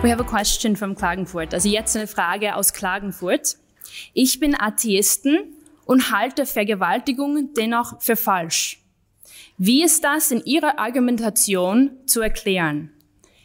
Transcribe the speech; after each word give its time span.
We 0.00 0.10
have 0.10 0.20
a 0.20 0.24
question 0.24 0.76
from 0.76 0.94
Klagenfurt. 0.94 1.52
Also 1.52 1.68
jetzt 1.68 1.96
eine 1.96 2.06
Frage 2.06 2.54
aus 2.54 2.72
Klagenfurt. 2.72 3.58
Ich 4.14 4.38
bin 4.38 4.58
Atheisten 4.58 5.54
und 5.86 6.10
halte 6.12 6.46
Vergewaltigung 6.46 7.52
dennoch 7.54 8.00
für 8.00 8.16
falsch. 8.16 8.80
Wie 9.56 9.82
ist 9.82 10.04
das 10.04 10.30
in 10.30 10.44
Ihrer 10.44 10.78
Argumentation 10.78 11.90
zu 12.06 12.20
erklären? 12.20 12.92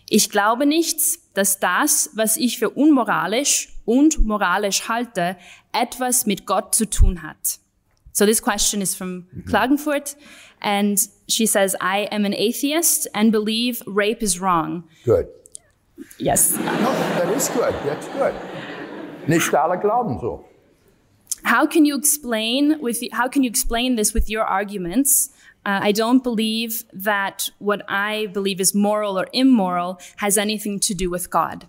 Ich 0.07 0.29
glaube 0.29 0.65
nicht, 0.65 0.99
dass 1.33 1.59
das, 1.59 2.11
was 2.13 2.37
ich 2.37 2.59
für 2.59 2.69
unmoralisch 2.69 3.69
und 3.83 4.23
moralisch 4.25 4.87
halte, 4.87 5.37
etwas 5.71 6.25
mit 6.25 6.45
Gott 6.45 6.75
zu 6.75 6.89
tun 6.89 7.23
hat. 7.23 7.59
So 8.11 8.27
this 8.27 8.43
question 8.43 8.81
is 8.81 8.93
from 8.93 9.25
Klagenfurt 9.47 10.15
and 10.63 10.97
she 11.27 11.45
says, 11.45 11.75
I 11.81 12.09
am 12.11 12.25
an 12.25 12.33
atheist 12.33 13.07
and 13.13 13.31
believe 13.31 13.81
rape 13.85 14.23
is 14.23 14.39
wrong. 14.39 14.83
Good. 15.03 15.27
Yes. 16.17 16.55
No, 16.57 16.63
that 16.63 17.29
is 17.29 17.49
good. 17.49 17.73
That's 17.85 18.07
good. 18.07 18.33
Nicht 19.27 19.53
alle 19.53 19.77
glauben 19.77 20.19
so. 20.19 20.45
How 21.43 21.65
can 21.65 21.85
you 21.85 21.97
explain 21.97 22.79
with 22.79 23.03
how 23.11 23.27
can 23.27 23.43
you 23.43 23.49
explain 23.49 23.95
this 23.95 24.13
with 24.13 24.29
your 24.29 24.43
arguments? 24.43 25.29
Uh, 25.65 25.79
I 25.81 25.91
don't 25.91 26.23
believe 26.23 26.83
that 26.93 27.49
what 27.59 27.83
I 27.87 28.27
believe 28.33 28.59
is 28.59 28.73
moral 28.73 29.17
or 29.17 29.27
immoral 29.31 29.99
has 30.17 30.37
anything 30.37 30.79
to 30.81 30.93
do 30.93 31.09
with 31.09 31.29
God. 31.29 31.67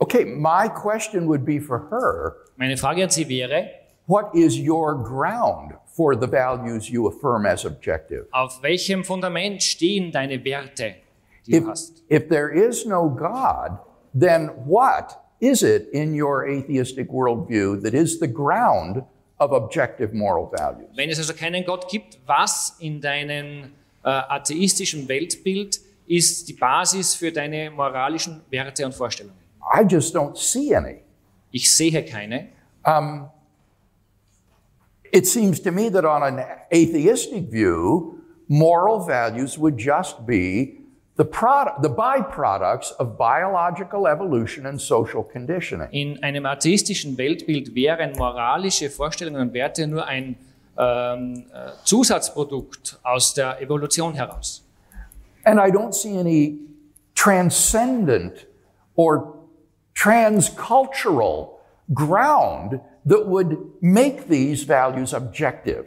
Okay, 0.00 0.24
my 0.24 0.68
question 0.68 1.26
would 1.26 1.44
be 1.44 1.58
for 1.58 1.78
her 1.90 2.36
Meine 2.58 2.76
Frage 2.76 3.02
an 3.02 3.10
Sie 3.10 3.24
wäre, 3.24 3.70
what 4.06 4.34
is 4.34 4.58
your 4.58 4.94
ground 4.94 5.74
for 5.96 6.14
the 6.14 6.26
values 6.26 6.88
you 6.90 7.06
affirm 7.08 7.46
as 7.46 7.64
objective? 7.64 8.26
auf 8.32 8.62
welchem 8.62 9.04
Fundament 9.04 9.62
stehen 9.62 10.12
deine 10.12 10.44
Werte, 10.44 10.94
die 11.46 11.56
If, 11.56 11.64
du 11.64 11.70
hast? 11.70 12.02
if 12.08 12.28
there 12.28 12.50
is 12.50 12.84
no 12.86 13.08
God, 13.08 13.78
then 14.14 14.48
what 14.66 15.16
is 15.40 15.62
it 15.62 15.88
in 15.92 16.14
your 16.14 16.46
atheistic 16.46 17.08
worldview 17.10 17.80
that 17.82 17.94
is 17.94 18.18
the 18.18 18.26
ground 18.28 19.02
of 19.38 19.52
objective 19.52 20.12
moral 20.14 20.50
values? 20.50 20.88
Wenn 20.96 21.10
es 21.10 21.18
also 21.18 21.34
keinen 21.34 21.64
Gott 21.64 21.88
gibt, 21.90 22.18
was 22.26 22.74
in 22.80 23.00
deinem 23.00 23.72
äh, 24.02 24.08
atheistischen 24.08 25.08
Weltbild 25.08 25.78
ist 26.06 26.48
die 26.48 26.52
Basis 26.54 27.14
für 27.14 27.32
deine 27.32 27.70
moralischen 27.70 28.40
Werte 28.50 28.84
und 28.86 28.94
Vorstellungen? 28.94 29.36
I 29.74 29.82
just 29.82 30.14
don't 30.14 30.36
see 30.36 30.74
any. 30.74 31.02
Ich 31.50 31.72
sehe 31.72 32.04
keine. 32.04 32.48
It 35.12 35.26
seems 35.26 35.60
to 35.60 35.70
me 35.70 35.88
that 35.90 36.04
on 36.04 36.22
an 36.22 36.44
atheistic 36.72 37.50
view, 37.50 38.22
moral 38.48 39.04
values 39.04 39.58
would 39.58 39.78
just 39.78 40.26
be 40.26 40.80
the, 41.16 41.24
product, 41.24 41.82
the 41.82 41.90
byproducts 41.90 42.92
of 42.98 43.16
biological 43.16 44.06
evolution 44.06 44.66
and 44.66 44.80
social 44.80 45.22
conditioning. 45.22 45.88
In 45.90 46.22
einem 46.22 46.44
atheistischen 46.46 47.16
Weltbild 47.16 47.74
wären 47.74 48.12
moralische 48.16 48.90
Vorstellungen 48.90 49.40
und 49.40 49.54
Werte 49.54 49.86
nur 49.86 50.06
ein 50.06 50.36
ähm, 50.78 51.46
äh, 51.52 51.70
Zusatzprodukt 51.84 52.98
aus 53.02 53.32
der 53.34 53.60
Evolution 53.62 54.14
heraus. 54.14 54.62
And 55.44 55.58
I 55.58 55.70
don't 55.70 55.94
see 55.94 56.18
any 56.18 56.58
transcendent 57.14 58.46
or 58.94 59.34
transcultural 59.94 61.60
ground 61.94 62.80
that 63.06 63.26
would 63.26 63.56
make 63.80 64.28
these 64.28 64.66
values 64.66 65.14
objective. 65.14 65.86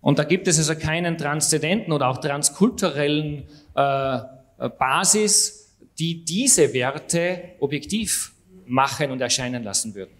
Und 0.00 0.18
da 0.18 0.24
gibt 0.24 0.46
es 0.48 0.58
also 0.58 0.74
keinen 0.74 1.18
transzendenten 1.18 1.92
oder 1.92 2.08
auch 2.08 2.18
transkulturellen 2.18 3.44
äh, 3.76 4.16
äh, 4.58 4.68
Basis, 4.78 5.76
die 5.98 6.24
diese 6.24 6.72
Werte 6.72 7.56
objektiv 7.60 8.32
machen 8.66 9.10
und 9.10 9.20
erscheinen 9.20 9.64
lassen 9.64 9.94
würden. 9.94 10.12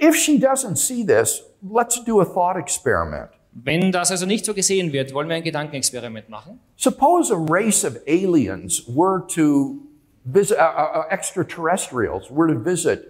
If 0.00 0.14
she 0.14 0.38
doesn't 0.38 0.76
see 0.76 1.04
this, 1.04 1.42
let's 1.62 2.02
do 2.04 2.20
a 2.20 2.24
thought 2.24 2.56
experiment. 2.56 3.30
Wenn 3.52 3.92
das 3.92 4.10
also 4.10 4.24
nicht 4.24 4.44
so 4.44 4.54
gesehen 4.54 4.92
wird, 4.92 5.12
wollen 5.12 5.28
wir 5.28 5.36
ein 5.36 5.42
Gedankenexperiment 5.42 6.28
machen. 6.28 6.60
Suppose 6.76 7.34
a 7.34 7.36
race 7.36 7.84
of 7.84 7.96
aliens 8.06 8.84
were 8.86 9.26
to 9.34 9.76
visit, 10.24 10.56
uh, 10.58 11.00
uh, 11.00 11.04
extraterrestrials 11.10 12.30
were 12.30 12.52
to 12.52 12.58
visit 12.58 13.00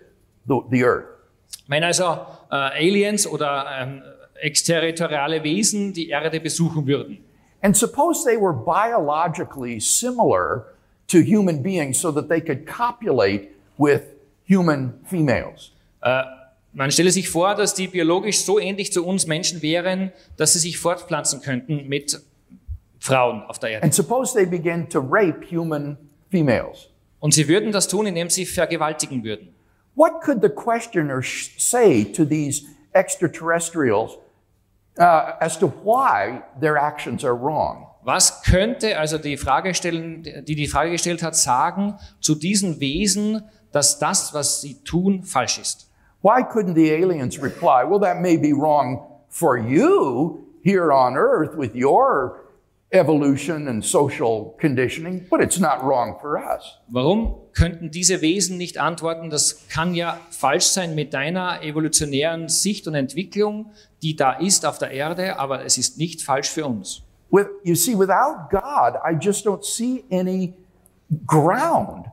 the, 0.47 0.61
the 0.71 0.85
Earth. 0.85 1.07
Wenn 1.69 1.85
also 1.85 2.27
äh, 2.53 2.55
Aliens 2.55 3.27
oder 3.27 3.67
ähm, 3.81 4.03
exterritoriale 4.41 5.43
Wesen 5.43 5.93
die 5.93 6.11
Erde 6.11 6.39
besuchen 6.39 6.87
würden 6.87 7.19
And 7.63 7.77
suppose 7.77 8.25
they 8.25 8.37
were 8.37 8.53
biologically 8.53 9.79
similar 9.79 10.75
to 11.07 11.23
human 11.23 11.63
beings 11.63 11.99
so 11.99 12.11
that 12.11 12.29
they 12.29 12.41
could 12.41 12.67
copulate 12.67 13.55
with 13.79 14.03
human 14.45 14.95
females. 15.05 15.71
Äh, 16.03 16.25
man 16.73 16.91
stelle 16.91 17.13
sich 17.13 17.29
vor, 17.29 17.55
dass 17.55 17.75
die 17.75 17.87
biologisch 17.87 18.41
so 18.41 18.59
ähnlich 18.59 18.93
zu 18.93 19.07
uns 19.07 19.27
Menschen 19.27 19.63
wären, 19.63 20.11
dass 20.37 20.55
sie 20.55 20.59
sich 20.59 20.79
fortpflanzen 20.79 21.41
könnten 21.41 21.89
mit 21.89 22.21
Frauen 22.99 23.43
auf 23.43 23.61
der 23.61 23.71
Erde. 23.71 23.85
And 23.85 23.95
suppose 23.95 24.35
they 24.35 24.47
began 24.47 24.89
to 24.89 24.99
rape 24.99 25.47
human 25.49 25.97
females. 26.31 26.89
Und 27.21 27.35
sie 27.35 27.47
würden 27.47 27.71
das 27.71 27.87
tun, 27.87 28.07
indem 28.07 28.29
sie 28.29 28.45
vergewaltigen 28.45 29.23
würden. 29.23 29.55
What 29.95 30.23
could 30.23 30.41
the 30.41 30.49
questioner 30.49 31.23
say 31.23 32.05
to 32.05 32.25
these 32.25 32.67
extraterrestrials 32.95 34.17
uh, 34.99 35.33
as 35.41 35.57
to 35.59 35.67
why 35.67 36.43
their 36.59 36.77
actions 36.77 37.25
are 37.25 37.37
wrong? 37.37 37.87
Was 38.05 38.43
könnte 38.43 38.99
also 38.99 39.19
die 39.19 39.37
Frage 39.37 39.75
stellen, 39.75 40.23
die 40.45 40.57
die 40.57 40.67
Frage 40.67 40.91
gestellt 40.91 41.23
hat, 41.23 41.37
sagen 41.37 41.99
zu 42.21 42.35
diesen 42.35 42.81
Wesen, 42.81 43.43
dass 43.71 43.99
das, 43.99 44.35
was 44.35 44.61
sie 44.61 44.83
tun, 44.83 45.23
falsch 45.23 45.59
ist? 45.59 45.89
Why 46.21 46.43
couldn't 46.43 46.75
the 46.75 46.91
aliens 46.91 47.41
reply, 47.41 47.85
well, 47.85 48.01
that 48.01 48.21
may 48.21 48.37
be 48.37 48.53
wrong 48.53 49.07
for 49.29 49.57
you 49.57 50.47
here 50.63 50.93
on 50.93 51.17
Earth 51.17 51.57
with 51.57 51.75
your 51.75 52.45
evolution 52.93 53.69
and 53.69 53.85
social 53.85 54.57
conditioning, 54.59 55.27
but 55.31 55.41
it's 55.41 55.59
not 55.59 55.83
wrong 55.83 56.19
for 56.21 56.39
us? 56.39 56.79
Warum 56.93 57.42
könnten 57.55 57.91
diese 57.91 58.21
Wesen 58.21 58.57
nicht 58.57 58.79
antworten, 58.79 59.31
das 59.31 59.69
kann 59.69 59.95
ja 59.95 60.19
falsch 60.31 60.67
sein 60.67 60.95
mit 60.95 61.15
deiner 61.15 61.63
evolutionären 61.63 62.49
Sicht 62.49 62.87
und 62.87 62.95
Entwicklung, 62.95 63.73
die 64.03 64.17
da 64.17 64.33
ist 64.33 64.67
auf 64.67 64.79
der 64.79 64.91
Erde, 64.91 65.39
aber 65.39 65.65
es 65.65 65.79
ist 65.79 65.99
nicht 65.99 66.23
falsch 66.23 66.51
für 66.51 66.67
uns. 66.67 67.03
With, 67.31 67.47
you 67.65 67.75
see, 67.75 67.99
without 67.99 68.49
God, 68.51 69.01
I 69.05 69.17
just 69.19 69.47
don't 69.47 69.65
see 69.65 70.05
any 70.11 70.55
ground, 71.27 72.07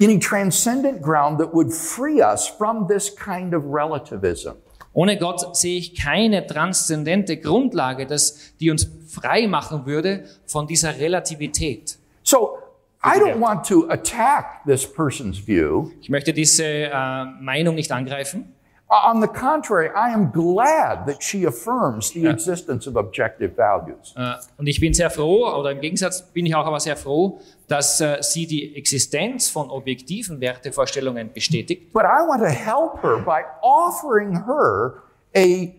any 0.00 0.18
transcendent 0.18 1.02
ground 1.02 1.38
that 1.40 1.52
would 1.52 1.72
free 1.72 2.22
us 2.22 2.46
from 2.46 2.86
this 2.88 3.14
kind 3.14 3.54
of 3.54 3.64
relativism. 3.64 4.52
Ohne 4.94 5.16
Gott 5.16 5.56
sehe 5.56 5.78
ich 5.78 5.94
keine 5.94 6.46
transzendente 6.46 7.38
Grundlage, 7.38 8.06
das, 8.06 8.54
die 8.60 8.70
uns 8.70 8.88
frei 9.08 9.46
machen 9.46 9.86
würde 9.86 10.24
von 10.44 10.66
dieser 10.66 10.98
Relativität. 10.98 11.98
So 12.22 12.58
I 13.04 13.18
don't 13.18 13.40
want 13.40 13.64
to 13.68 13.90
attack 13.90 14.64
this 14.64 14.86
person's 14.86 15.38
view. 15.38 15.90
Ich 16.00 16.08
möchte 16.08 16.32
diese 16.32 16.64
äh, 16.64 17.24
Meinung 17.40 17.74
nicht 17.74 17.90
angreifen. 17.90 18.54
On 18.88 19.22
the 19.22 19.26
contrary, 19.26 19.88
I 19.88 20.12
am 20.12 20.30
glad 20.30 21.06
that 21.06 21.22
she 21.22 21.46
affirms 21.46 22.10
the 22.10 22.26
existence 22.26 22.86
of 22.86 22.96
objective 22.96 23.56
values. 23.56 24.14
Äh, 24.16 24.34
und 24.58 24.66
ich 24.66 24.78
bin 24.80 24.92
sehr 24.92 25.10
froh, 25.10 25.48
oder 25.48 25.72
im 25.72 25.80
Gegensatz 25.80 26.22
bin 26.22 26.44
ich 26.44 26.54
auch 26.54 26.66
aber 26.66 26.78
sehr 26.78 26.96
froh, 26.96 27.40
dass 27.68 28.00
äh, 28.02 28.18
sie 28.20 28.46
die 28.46 28.76
Existenz 28.76 29.48
von 29.48 29.70
objektiven 29.70 30.40
Wertevorstellungen 30.40 31.32
bestätigt. 31.32 31.92
But 31.92 32.02
I 32.02 32.22
want 32.28 32.42
to 32.42 32.50
help 32.50 33.02
her 33.02 33.18
by 33.18 33.44
offering 33.62 34.44
her 34.46 35.02
a, 35.34 35.72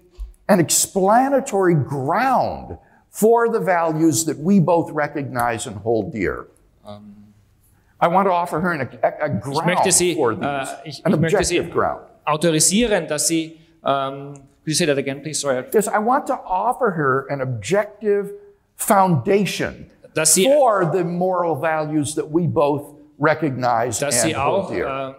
an 0.47 0.59
explanatory 0.59 1.75
ground 1.75 2.79
for 3.11 3.47
the 3.47 3.63
values 3.63 4.25
that 4.25 4.37
we 4.39 4.59
both 4.59 4.91
recognize 4.91 5.67
and 5.67 5.77
hold 5.83 6.11
dear. 6.11 6.47
I 6.85 8.07
want 8.07 8.27
to 8.27 8.31
offer 8.33 8.59
her 8.61 8.71
an, 8.73 8.81
a, 9.01 9.07
a 9.25 9.29
ground 9.29 9.59
Ich 9.59 9.65
möchte 9.65 9.91
sie, 9.91 10.15
for 10.15 10.31
äh, 10.33 10.65
ich, 10.83 10.99
ich 11.05 11.17
möchte 11.17 11.43
sie 11.43 11.59
objective 11.59 11.69
ground. 11.69 12.01
autorisieren, 12.25 13.07
dass 13.07 13.27
sie, 13.27 13.57
ähm, 13.85 14.33
could 14.33 14.67
you 14.67 14.73
say 14.73 14.85
that 14.85 14.97
again, 14.97 15.21
please? 15.21 15.39
Sorry. 15.39 15.63
Yes, 15.73 15.87
I 15.87 15.99
want 15.99 16.27
to 16.27 16.33
offer 16.45 16.91
her 16.95 17.25
an 17.29 17.41
objective 17.41 18.31
foundation 18.75 19.89
Dass 20.13 20.33
sie, 20.33 20.43
for 20.45 20.91
the 20.93 21.03
moral 21.03 21.55
values 21.59 22.13
that 22.15 22.25
we 22.29 22.45
both 22.47 22.93
recognize 23.19 23.99
dass 23.99 24.21
and 24.21 24.31
sie 24.31 24.35
hold 24.35 24.65
auch 24.65 24.71
dear. 24.71 25.15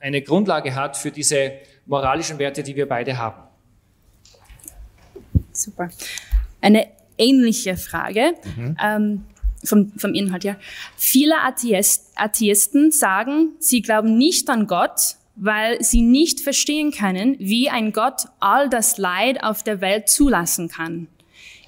äh, 0.00 0.04
eine 0.06 0.22
Grundlage 0.22 0.72
hat 0.74 0.96
für 0.96 1.10
diese 1.10 1.52
moralischen 1.86 2.38
Werte, 2.38 2.62
die 2.62 2.76
wir 2.76 2.88
beide 2.88 3.16
haben. 3.18 3.42
Super. 5.52 5.88
Eine 6.60 6.86
ähnliche 7.18 7.76
Frage 7.76 8.34
ähm, 8.82 9.24
vom, 9.64 9.92
vom 9.96 10.14
Inhalt 10.14 10.44
her. 10.44 10.56
Viele 10.96 11.40
Atheist, 11.40 12.12
Atheisten 12.14 12.90
sagen, 12.90 13.52
sie 13.58 13.82
glauben 13.82 14.18
nicht 14.18 14.48
an 14.48 14.66
Gott, 14.66 15.16
weil 15.36 15.82
sie 15.82 16.02
nicht 16.02 16.40
verstehen 16.40 16.90
können, 16.90 17.36
wie 17.38 17.70
ein 17.70 17.92
Gott 17.92 18.26
all 18.40 18.68
das 18.68 18.98
Leid 18.98 19.42
auf 19.42 19.62
der 19.62 19.80
Welt 19.80 20.08
zulassen 20.08 20.68
kann. 20.68 21.08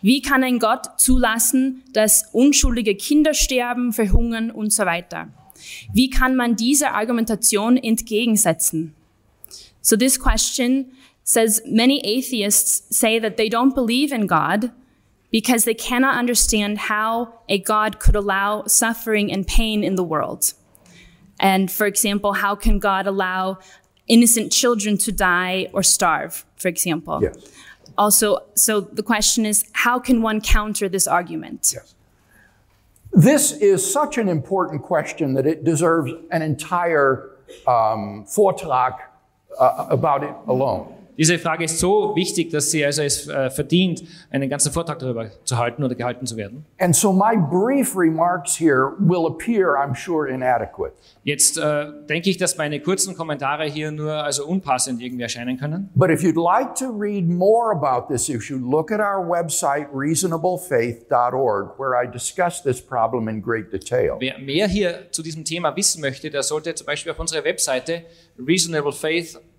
Wie 0.02 0.20
kann 0.20 0.44
ein 0.44 0.58
Gott 0.58 1.00
zulassen, 1.00 1.82
dass 1.94 2.29
unschuldige 2.32 2.94
Kinder 2.94 3.32
sterben, 3.32 3.94
verhungern 3.94 4.50
und 4.50 4.70
so 4.70 4.85
weiter? 4.85 5.29
Wie 5.94 6.11
kann 6.11 6.37
man 6.37 6.56
dieser 6.56 6.93
Argumentation 6.93 7.79
entgegensetzen? 7.79 8.94
So 9.81 9.97
this 9.97 10.20
question 10.20 10.93
says 11.23 11.62
many 11.67 12.02
atheists 12.05 12.85
say 12.90 13.19
that 13.19 13.38
they 13.38 13.49
don't 13.49 13.75
believe 13.75 14.14
in 14.14 14.26
God 14.26 14.70
because 15.35 15.65
they 15.65 15.75
cannot 15.75 16.17
understand 16.17 16.79
how 16.79 17.35
a 17.49 17.59
God 17.59 17.99
could 17.99 18.15
allow 18.15 18.63
suffering 18.67 19.33
and 19.33 19.45
pain 19.45 19.83
in 19.83 19.97
the 19.97 20.05
world. 20.05 20.53
And 21.41 21.73
for 21.73 21.89
example, 21.89 22.35
how 22.35 22.55
can 22.55 22.79
God 22.79 23.09
allow 23.09 23.59
innocent 24.07 24.53
children 24.53 24.97
to 24.99 25.11
die 25.11 25.71
or 25.73 25.83
starve, 25.83 26.47
for 26.55 26.69
example? 26.69 27.19
Yes. 27.21 27.37
Also, 27.99 28.45
so 28.55 28.81
the 28.81 29.03
question 29.03 29.45
is, 29.45 29.65
how 29.73 29.99
can 29.99 30.23
one 30.23 30.41
counter 30.41 30.89
this 30.89 31.09
argument? 31.09 31.73
Yes. 31.75 31.97
This 33.13 33.51
is 33.51 33.85
such 33.93 34.19
an 34.19 34.29
important 34.29 34.83
question 34.83 35.35
that 35.35 35.49
it 35.49 35.65
deserves 35.65 36.13
an 36.31 36.43
entire 36.43 37.31
um, 37.67 38.25
Vortrag 38.27 39.01
uh, 39.59 39.87
about 39.91 40.23
it 40.23 40.35
alone. 40.47 40.94
Diese 41.16 41.38
Frage 41.38 41.64
ist 41.64 41.78
so 41.78 42.16
wichtig, 42.16 42.50
dass 42.50 42.70
sie 42.72 42.84
also 42.84 43.02
es 43.02 43.28
äh, 43.28 43.49
verdient, 43.50 44.02
einen 44.31 44.50
ganzen 44.50 44.72
Vortrag 44.72 44.99
darüber 44.99 45.31
zu 45.44 45.56
halten 45.58 45.84
oder 45.84 45.94
gehalten 45.94 46.26
zu 46.26 46.37
werden. 46.37 46.64
And 46.78 46.94
so 46.94 47.12
my 47.12 47.37
brief 47.37 47.96
remarks 47.96 48.58
here 48.58 48.94
will 48.99 49.26
appear, 49.26 49.76
I'm 49.76 49.94
sure, 49.94 50.28
inadequate. 50.28 50.93
Jetzt 51.22 51.56
äh, 51.56 51.87
denke 52.08 52.31
ich, 52.31 52.37
dass 52.37 52.56
meine 52.56 52.81
kurzen 52.81 53.14
Kommentare 53.14 53.64
hier 53.64 53.93
nur 53.93 54.12
also 54.12 54.44
unpassend 54.44 55.00
irgendwie 55.00 55.22
erscheinen 55.22 55.56
können. 55.56 55.88
But 55.94 56.11
if 56.11 56.22
you'd 56.22 56.34
like 56.34 56.75
to 56.76 56.90
read 56.90 57.28
more 57.28 57.70
about 57.70 58.12
this 58.12 58.28
issue, 58.28 58.58
look 58.58 58.90
at 58.90 58.99
our 58.99 59.25
website, 59.25 59.87
reasonablefaith.org, 59.93 61.78
where 61.78 61.94
I 61.94 62.11
discuss 62.11 62.62
this 62.62 62.82
problem 62.82 63.28
in 63.28 63.40
great 63.40 63.72
detail. 63.72 64.16
Wer 64.19 64.38
mehr 64.38 64.66
hier 64.66 65.11
zu 65.12 65.22
diesem 65.22 65.44
Thema 65.44 65.76
wissen 65.76 66.00
möchte, 66.00 66.28
der 66.28 66.43
sollte 66.43 66.75
zum 66.75 66.87
Beispiel 66.87 67.12
auf 67.12 67.20
unsere 67.20 67.44
Webseite 67.44 68.02
reasonablefaith.org 68.38 69.54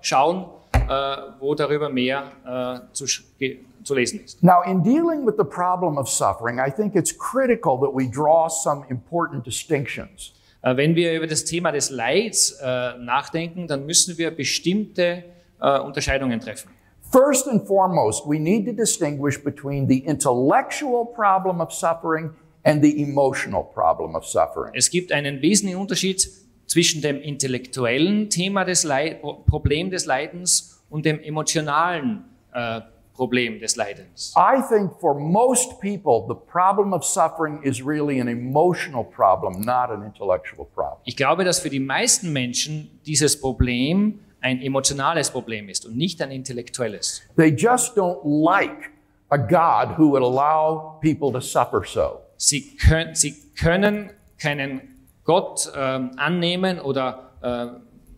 schauen, 0.00 0.46
äh, 0.74 1.16
wo 1.40 1.54
darüber 1.54 1.88
mehr 1.88 2.32
äh, 2.46 2.94
zu, 2.94 3.06
zu 3.06 3.94
lesen 3.94 4.24
ist. 4.24 4.42
Now, 4.42 4.62
in 4.64 4.82
dealing 4.82 5.26
with 5.26 5.34
the 5.36 5.44
problem 5.44 5.98
of 5.98 6.08
suffering, 6.08 6.58
I 6.58 6.70
think 6.70 6.94
it's 6.94 7.12
critical 7.12 7.78
that 7.80 7.94
we 7.94 8.08
draw 8.08 8.48
some 8.48 8.84
important 8.88 9.44
distinctions. 9.44 10.32
Äh, 10.62 10.76
Wenn 10.76 10.94
wir 10.94 11.14
über 11.14 11.26
das 11.26 11.44
Thema 11.44 11.72
des 11.72 11.90
Leids 11.90 12.58
nachdenken, 12.98 13.66
dann 13.66 13.86
müssen 13.86 14.16
wir 14.18 14.30
bestimmte 14.30 15.24
Unterscheidungen 15.60 16.40
treffen. 16.40 16.70
First 17.10 17.48
and 17.48 17.66
foremost, 17.66 18.26
we 18.26 18.38
need 18.38 18.66
to 18.66 18.72
distinguish 18.72 19.42
between 19.42 19.88
the 19.88 19.98
intellectual 19.98 21.06
problem 21.06 21.60
of 21.60 21.72
suffering 21.72 22.30
and 22.64 22.82
the 22.82 23.02
emotional 23.02 23.64
problem 23.64 24.14
of 24.14 24.26
suffering. 24.26 24.74
Es 24.74 24.90
gibt 24.90 25.10
einen 25.10 25.40
wesentlichen 25.40 25.80
Unterschied 25.80 26.28
zwischen 26.68 27.02
dem 27.02 27.20
intellektuellen 27.20 28.30
Thema 28.30 28.64
des 28.64 28.84
Leid 28.84 29.20
Pro- 29.20 29.34
Problem 29.44 29.90
des 29.90 30.06
Leidens 30.06 30.80
und 30.90 31.04
dem 31.04 31.18
emotionalen 31.20 32.24
äh, 32.52 32.80
Problem 33.14 33.58
des 33.58 33.74
Leidens. 33.74 34.32
I 34.36 34.60
think 34.68 34.92
for 35.00 35.18
most 35.18 35.80
people, 35.80 36.24
the 36.28 36.36
problem 36.52 36.92
of 36.92 37.02
suffering 37.04 37.60
is 37.64 37.84
really 37.84 38.20
an 38.20 38.28
emotional 38.28 39.02
problem, 39.02 39.60
not 39.62 39.90
an 39.90 40.04
intellectual 40.04 40.66
problem. 40.72 41.00
Ich 41.04 41.16
glaube, 41.16 41.42
dass 41.44 41.58
für 41.58 41.68
die 41.70 41.80
meisten 41.80 42.32
Menschen 42.32 43.00
dieses 43.06 43.40
Problem 43.40 44.20
ein 44.40 44.62
emotionales 44.62 45.30
Problem 45.30 45.68
ist 45.68 45.84
und 45.84 45.96
nicht 45.96 46.22
ein 46.22 46.30
intellektuelles. 46.30 47.22
They 47.36 47.48
just 47.48 47.96
don't 47.98 48.20
like 48.24 48.90
a 49.30 49.36
God 49.36 49.98
who 49.98 50.10
would 50.12 50.22
allow 50.22 51.00
people 51.00 51.32
to 51.32 51.40
suffer 51.40 51.82
so. 51.84 52.20
Sie 52.36 52.76
können, 52.76 53.16
sie 53.16 53.34
können 53.58 54.10
keinen 54.40 54.87
Gott 55.28 55.70
ähm, 55.76 56.12
annehmen 56.16 56.80
oder 56.80 57.32
äh, 57.42 57.66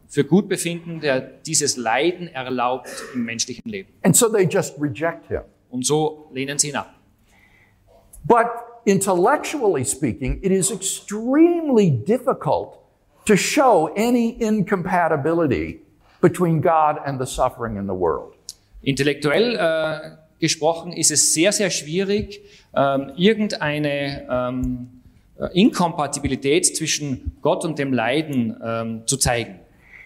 für 0.06 0.22
gut 0.22 0.48
befinden, 0.48 1.00
der 1.00 1.20
dieses 1.20 1.76
Leiden 1.76 2.28
erlaubt 2.28 2.88
im 3.14 3.24
menschlichen 3.24 3.68
Leben. 3.68 3.92
And 4.02 4.16
so 4.16 4.28
they 4.28 4.44
just 4.44 4.80
reject 4.80 5.26
him. 5.26 5.40
Und 5.70 5.84
so 5.84 6.28
lehnen 6.32 6.56
sie 6.56 6.68
ihn 6.68 6.76
ab. 6.76 6.94
But 8.24 8.46
intellectually 8.84 9.84
speaking, 9.84 10.38
it 10.40 10.52
is 10.52 10.70
extremely 10.70 11.90
difficult 11.90 12.78
to 13.26 13.36
show 13.36 13.90
any 13.96 14.36
incompatibility 14.38 15.80
between 16.20 16.62
God 16.62 16.98
and 17.04 17.20
the 17.20 17.26
suffering 17.26 17.76
in 17.76 17.86
the 17.86 17.94
world. 17.94 18.34
Intellektuell 18.82 19.56
äh, 19.56 20.10
gesprochen 20.38 20.92
ist 20.92 21.10
es 21.10 21.34
sehr, 21.34 21.50
sehr 21.50 21.70
schwierig, 21.70 22.40
ähm, 22.72 23.10
irgendeine 23.16 24.28
ähm, 24.30 24.88
äh, 24.94 24.99
Inkompatibilität 25.52 26.76
zwischen 26.76 27.32
Gott 27.42 27.64
und 27.64 27.78
dem 27.78 27.92
Leiden 27.92 28.56
ähm, 28.64 29.02
zu 29.06 29.16
zeigen. 29.16 29.60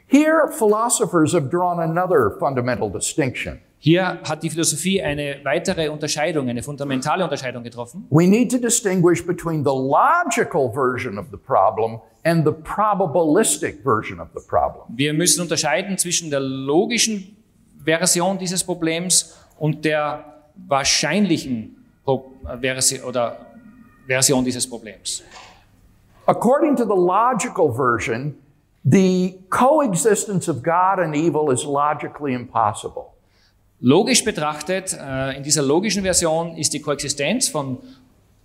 Here, 0.07 0.49
philosophers 0.51 1.33
have 1.35 1.49
drawn 1.49 1.81
another 1.81 2.37
fundamental 2.39 2.91
distinction. 2.91 3.59
Hier 3.79 4.19
hat 4.23 4.43
die 4.43 4.49
Philosophie 4.49 5.03
eine 5.03 5.41
weitere 5.45 5.89
Unterscheidung, 5.89 6.49
eine 6.49 6.63
fundamentale 6.63 7.23
Unterscheidung 7.23 7.63
getroffen. 7.63 8.07
We 8.11 8.27
need 8.27 8.51
to 8.51 8.59
distinguish 8.59 9.27
between 9.27 9.63
the 9.63 9.71
logical 9.71 10.73
version 10.73 11.19
of 11.19 11.27
the 11.31 11.37
problem 11.37 12.01
and 12.25 12.47
the 12.47 12.53
probabilistic 12.53 13.83
version 13.83 14.21
of 14.21 14.29
the 14.35 14.41
problem. 14.49 14.85
Wir 14.89 15.13
müssen 15.13 15.43
unterscheiden 15.43 15.99
zwischen 15.99 16.31
der 16.31 16.41
logischen 16.41 17.37
Version 17.85 18.39
dieses 18.39 18.65
Problems 18.65 19.37
und 19.59 19.85
der 19.85 20.45
wahrscheinlichen 20.67 21.77
Pro 22.05 22.33
äh, 22.49 22.57
Versi 22.59 23.03
oder 23.03 23.37
Version 24.07 24.45
dieses 24.45 24.69
Problems. 24.69 25.23
According 26.27 26.77
to 26.77 26.85
the 26.85 26.95
logical 26.95 27.71
version, 27.71 28.37
the 28.85 29.39
coexistence 29.51 30.49
of 30.49 30.63
God 30.63 30.99
and 30.99 31.15
evil 31.15 31.51
is 31.51 31.65
logically 31.65 32.33
impossible. 32.33 33.15
Logisch 33.81 34.25
betrachtet, 34.25 34.95
äh, 34.95 35.37
in 35.37 35.43
dieser 35.43 35.63
logischen 35.63 36.03
Version 36.03 36.57
ist 36.57 36.73
die 36.73 36.81
Koexistenz 36.81 37.49
von 37.49 37.79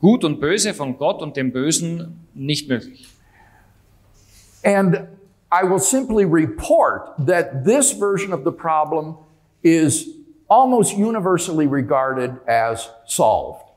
Gut 0.02 0.24
und 0.24 0.40
Böse, 0.40 0.74
von 0.74 0.98
Gott 0.98 1.22
und 1.22 1.38
dem 1.38 1.52
Bösen 1.52 2.28
nicht 2.34 2.68
möglich. 2.68 3.08
And 4.64 5.08
I 5.52 5.64
will 5.64 5.80
simply 5.80 6.26
report 6.26 7.14
that 7.26 7.64
this 7.64 7.92
version 7.92 8.34
of 8.34 8.44
the 8.44 8.52
problem 8.52 9.18
is 9.64 10.10
almost 10.50 10.98
universally 10.98 11.68
regarded 11.68 12.32
as 12.48 12.90
solved. 13.06 13.69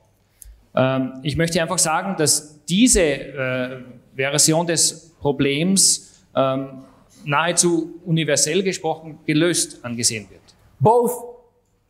Ähm, 0.75 1.21
ich 1.23 1.37
möchte 1.37 1.61
einfach 1.61 1.79
sagen, 1.79 2.17
dass 2.17 2.65
diese 2.65 3.03
äh, 3.03 3.83
Version 4.15 4.67
des 4.67 5.11
Problems 5.21 6.25
ähm, 6.35 6.85
nahezu 7.25 8.01
universell 8.05 8.63
gesprochen 8.63 9.19
gelöst 9.27 9.85
angesehen 9.85 10.29
wird. 10.31 10.43
Both 10.81 11.13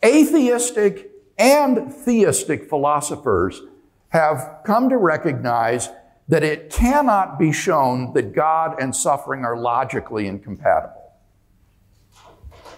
atheistic 0.02 1.10
and 1.38 1.90
theistic 2.04 2.68
philosophers 2.68 3.62
have 4.10 4.62
come 4.64 4.88
to 4.88 4.96
recognize 4.96 5.90
that 6.28 6.42
it 6.42 6.70
cannot 6.70 7.38
be 7.38 7.52
shown 7.52 8.12
that 8.14 8.34
God 8.34 8.80
and 8.80 8.94
suffering 8.94 9.44
are 9.44 9.56
logically 9.56 10.26
incompatible. 10.26 11.00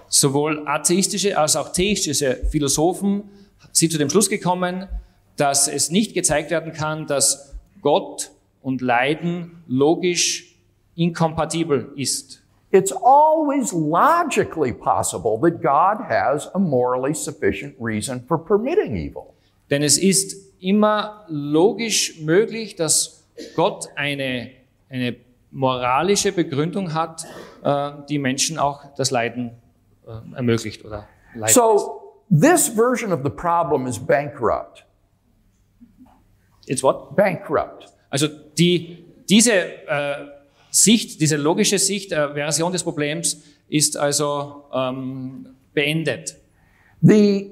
Sowohl 0.08 0.66
atheistische 0.66 1.36
als 1.36 1.56
auch 1.56 1.72
theistische 1.72 2.46
Philosophen 2.50 3.24
sind 3.72 3.90
zu 3.90 3.98
dem 3.98 4.08
Schluss 4.08 4.28
gekommen, 4.28 4.86
dass 5.36 5.68
es 5.68 5.90
nicht 5.90 6.14
gezeigt 6.14 6.50
werden 6.50 6.72
kann, 6.72 7.06
dass 7.06 7.54
Gott 7.82 8.30
und 8.62 8.80
Leiden 8.80 9.62
logisch 9.66 10.56
inkompatibel 10.94 11.92
ist. 11.96 12.42
It's 12.70 12.92
always 12.92 13.72
logically 13.72 14.72
possible 14.72 15.38
that 15.42 15.62
God 15.62 16.08
has 16.08 16.52
a 16.54 16.58
morally 16.58 17.14
sufficient 17.14 17.76
reason 17.80 18.24
for 18.26 18.38
permitting 18.44 18.96
evil. 18.96 19.34
Denn 19.70 19.82
es 19.82 19.96
ist 19.96 20.36
immer 20.60 21.24
logisch 21.28 22.20
möglich, 22.20 22.74
dass 22.74 23.24
Gott 23.54 23.88
eine, 23.94 24.50
eine 24.88 25.16
moralische 25.50 26.32
Begründung 26.32 26.94
hat, 26.94 27.26
äh, 27.62 27.92
die 28.08 28.18
Menschen 28.18 28.58
auch 28.58 28.84
das 28.96 29.10
Leiden 29.10 29.52
äh, 30.06 30.36
ermöglicht 30.36 30.84
oder 30.84 31.06
leiden 31.34 31.40
lässt. 31.42 31.54
So, 31.54 32.16
this 32.28 32.68
version 32.68 33.12
of 33.12 33.20
the 33.22 33.30
problem 33.30 33.86
is 33.86 33.98
bankrupt. 33.98 34.84
It's 36.66 36.82
what? 36.82 37.14
Bankrupt. 37.16 37.86
Also 38.10 38.28
die, 38.58 39.04
diese 39.28 39.52
äh, 39.52 40.14
Sicht, 40.70 41.20
diese 41.20 41.36
logische 41.36 41.78
Sicht, 41.78 42.12
äh, 42.12 42.32
Version 42.34 42.72
des 42.72 42.82
Problems 42.82 43.42
ist 43.68 43.96
also 43.96 44.64
ähm, 44.72 45.54
beendet. 45.72 46.36
The 47.02 47.50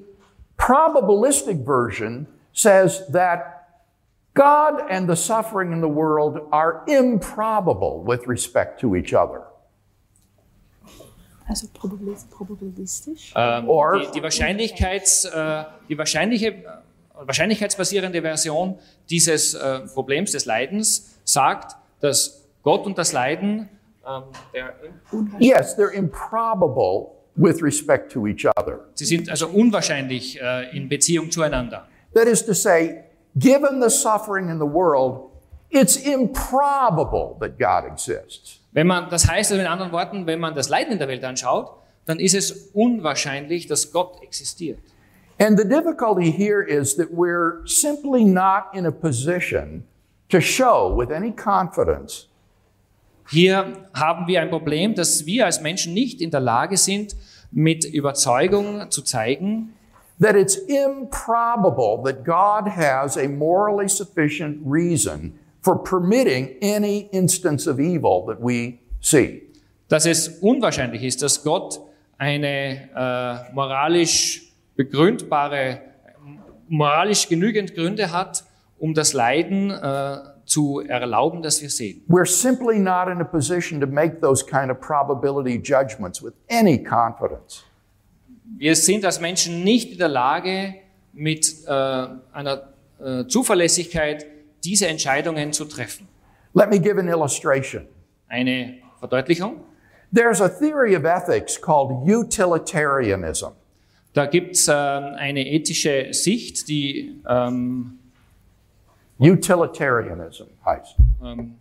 probabilistic 0.57 1.65
version 1.65 2.27
says 2.53 3.03
that 3.13 3.41
God 4.35 4.83
and 4.89 5.09
the 5.09 5.17
suffering 5.17 5.73
in 5.73 5.81
the 5.81 5.89
world 5.89 6.41
are 6.53 6.83
improbable 6.87 8.03
with 8.05 8.27
respect 8.27 8.81
to 8.81 8.95
each 8.97 9.13
other. 9.15 9.43
Also 11.49 11.67
probabil- 11.69 12.17
probabilistisch. 12.31 13.33
Ähm, 13.37 13.69
Or- 13.69 13.99
die, 13.99 14.07
die, 14.15 14.23
Wahrscheinlichkeits, 14.23 15.25
äh, 15.27 15.65
die 15.89 15.99
wahrscheinliche, 15.99 16.47
äh, 16.49 16.63
wahrscheinlichkeitsbasierende 17.27 18.23
Version 18.23 18.79
dieses 19.11 19.55
äh, 19.55 19.81
Problems 19.81 20.33
des 20.33 20.45
Leidens 20.45 21.19
sagt, 21.25 21.77
dass 22.01 22.45
Gott 22.63 22.87
und 22.87 22.99
das 22.99 23.13
Leiden 23.13 23.69
ähm, 24.07 24.23
der, 24.53 24.75
Yes, 25.39 25.77
they're 25.77 25.93
improbable 25.93 27.13
with 27.37 27.63
respect 27.63 28.13
to 28.13 28.27
each 28.27 28.47
other. 28.57 28.81
sie 28.95 29.05
sind 29.05 29.29
also 29.31 29.49
unwahrscheinlich 29.49 30.41
äh, 30.41 30.77
in 30.77 30.89
Beziehung 30.89 31.31
zueinander. 31.31 31.87
That 32.15 32.27
is 32.27 32.45
to 32.45 32.53
say, 32.53 33.05
given 33.37 33.81
the 33.83 33.89
suffering 33.91 34.49
in 34.51 34.59
the 34.59 34.67
world, 34.67 35.31
it's 35.71 35.97
improbable 35.97 37.37
that 37.41 37.59
God 37.59 37.91
exists. 37.91 38.61
Wenn 38.73 38.87
man, 38.87 39.09
das 39.11 39.29
heißt 39.29 39.53
also 39.53 39.61
in 39.63 39.67
anderen 39.67 39.93
Worten, 39.93 40.27
wenn 40.27 40.41
man 40.41 40.55
das 40.55 40.69
Leiden 40.69 40.93
in 40.93 40.99
der 40.99 41.09
Welt 41.09 41.25
anschaut, 41.25 41.71
dann 42.05 42.19
ist 42.19 42.35
es 42.35 42.71
unwahrscheinlich, 42.73 43.67
dass 43.67 43.93
Gott 43.93 44.23
existiert. 44.23 44.79
And 45.43 45.59
the 45.59 45.65
difficulty 45.65 46.31
here 46.31 46.63
is 46.63 46.95
that 46.97 47.13
we're 47.13 47.67
simply 47.67 48.25
not 48.25 48.73
in 48.75 48.87
a 48.87 48.93
position 48.93 49.83
to 50.29 50.41
show 50.41 50.95
with 50.95 51.11
any 51.11 51.33
confidence 51.33 52.29
Hier 53.29 53.89
haben 53.95 54.27
wir 54.27 54.41
ein 54.41 54.51
Problem, 54.51 54.95
dass 54.95 55.27
wir 55.27 55.47
als 55.47 55.61
Menschen 55.61 55.95
nicht 55.95 56.21
in 56.21 56.31
der 56.31 56.41
Lage 56.41 56.77
sind, 56.77 57.17
mit 57.51 57.85
Überzeugung 57.85 58.91
zu 58.91 59.03
zeigen, 59.03 59.75
that 60.21 60.37
it's 60.37 60.57
improbable 60.57 62.03
that 62.05 62.25
God 62.25 62.69
has 62.69 63.17
a 63.17 63.29
morally 63.29 63.89
sufficient 63.89 64.61
reason 64.65 65.39
for 65.61 65.83
permitting 65.83 66.57
any 66.63 67.09
instance 67.13 67.67
of 67.67 67.81
evil 67.81 68.25
that 68.27 68.39
we 68.41 68.79
see. 69.01 69.43
dass 69.89 70.07
es 70.07 70.29
unwahrscheinlich 70.41 71.03
ist, 71.03 71.23
dass 71.23 71.43
Gott 71.43 71.81
eine 72.17 72.89
äh, 72.95 73.55
moralisch 73.55 74.52
begründbare, 74.77 75.81
moralisch 76.69 77.29
genügend 77.29 77.75
Gründe 77.75 78.13
hat, 78.13 78.45
um 78.79 78.95
das 78.95 79.13
Leiden 79.13 79.71
äh, 79.71 80.19
zu 80.45 80.81
erlauben, 80.81 81.43
das 81.43 81.63
wir 81.63 81.71
sehen. 81.71 82.03
We're 82.09 82.27
simply 82.27 82.79
not 82.79 83.09
in 83.09 83.21
a 83.21 83.25
position 83.25 83.81
to 83.81 83.87
make 83.87 84.21
those 84.21 84.45
kind 84.45 84.71
of 84.71 84.81
probability 84.81 85.61
judgments 85.63 86.23
with 86.23 86.33
any 86.51 86.83
confidence. 86.83 87.65
Wir 88.59 88.77
sind 88.77 89.05
als 89.05 89.21
Menschen 89.21 89.65
nicht 89.65 89.93
in 89.93 89.99
der 89.99 90.09
Lage, 90.09 90.75
mit 91.13 91.65
äh, 91.67 91.71
einer 91.71 92.73
äh, 93.01 93.27
Zuverlässigkeit 93.27 94.27
diese 94.65 94.87
Entscheidungen 94.87 95.53
zu 95.53 95.65
treffen. 95.65 96.09
Let 96.55 96.71
me 96.71 96.79
give 96.79 96.99
an 96.99 97.09
illustration. 97.09 97.87
Eine 98.29 98.79
Verdeutlichung. 98.99 99.65
There's 100.15 100.41
a 100.41 100.49
theory 100.49 100.95
of 100.95 101.05
ethics 101.05 101.61
called 101.61 102.07
utilitarianism. 102.07 103.53
Da 104.15 104.27
gibt 104.27 104.57
es 104.57 104.69
eine 104.69 105.47
ethische 105.47 106.13
Sicht, 106.13 106.69
die, 106.69 107.21
ähm, 107.29 107.99
Utilitarianism 109.19 110.45
heißt. 110.65 110.97
ähm, 111.25 111.55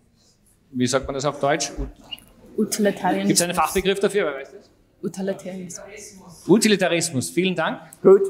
wie 0.71 0.87
sagt 0.87 1.05
man 1.05 1.13
das 1.15 1.25
auf 1.25 1.39
Deutsch? 1.39 1.71
Gibt 1.77 1.89
es 1.99 2.57
Utilitarianismus. 2.57 3.41
einen 3.41 3.53
Fachbegriff 3.53 3.99
dafür? 3.99 4.25
Wer 4.25 4.41
weiß 4.41 4.51
das? 4.51 4.69
Utilitarianismus. 5.03 6.47
Utilitarismus. 6.47 7.29
Vielen 7.29 7.55
Dank. 7.55 7.79
Good. 8.01 8.21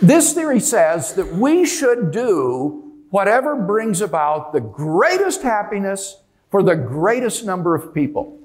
This 0.00 0.32
theory 0.34 0.60
says 0.60 1.14
that 1.14 1.26
we 1.32 1.66
should 1.66 2.12
do 2.14 2.84
whatever 3.10 3.56
brings 3.56 4.00
about 4.02 4.52
the 4.52 4.60
greatest 4.60 5.42
happiness 5.42 6.22
for 6.50 6.62
the 6.62 6.76
greatest 6.76 7.44
number 7.44 7.74
of 7.74 7.92
people. 7.92 8.38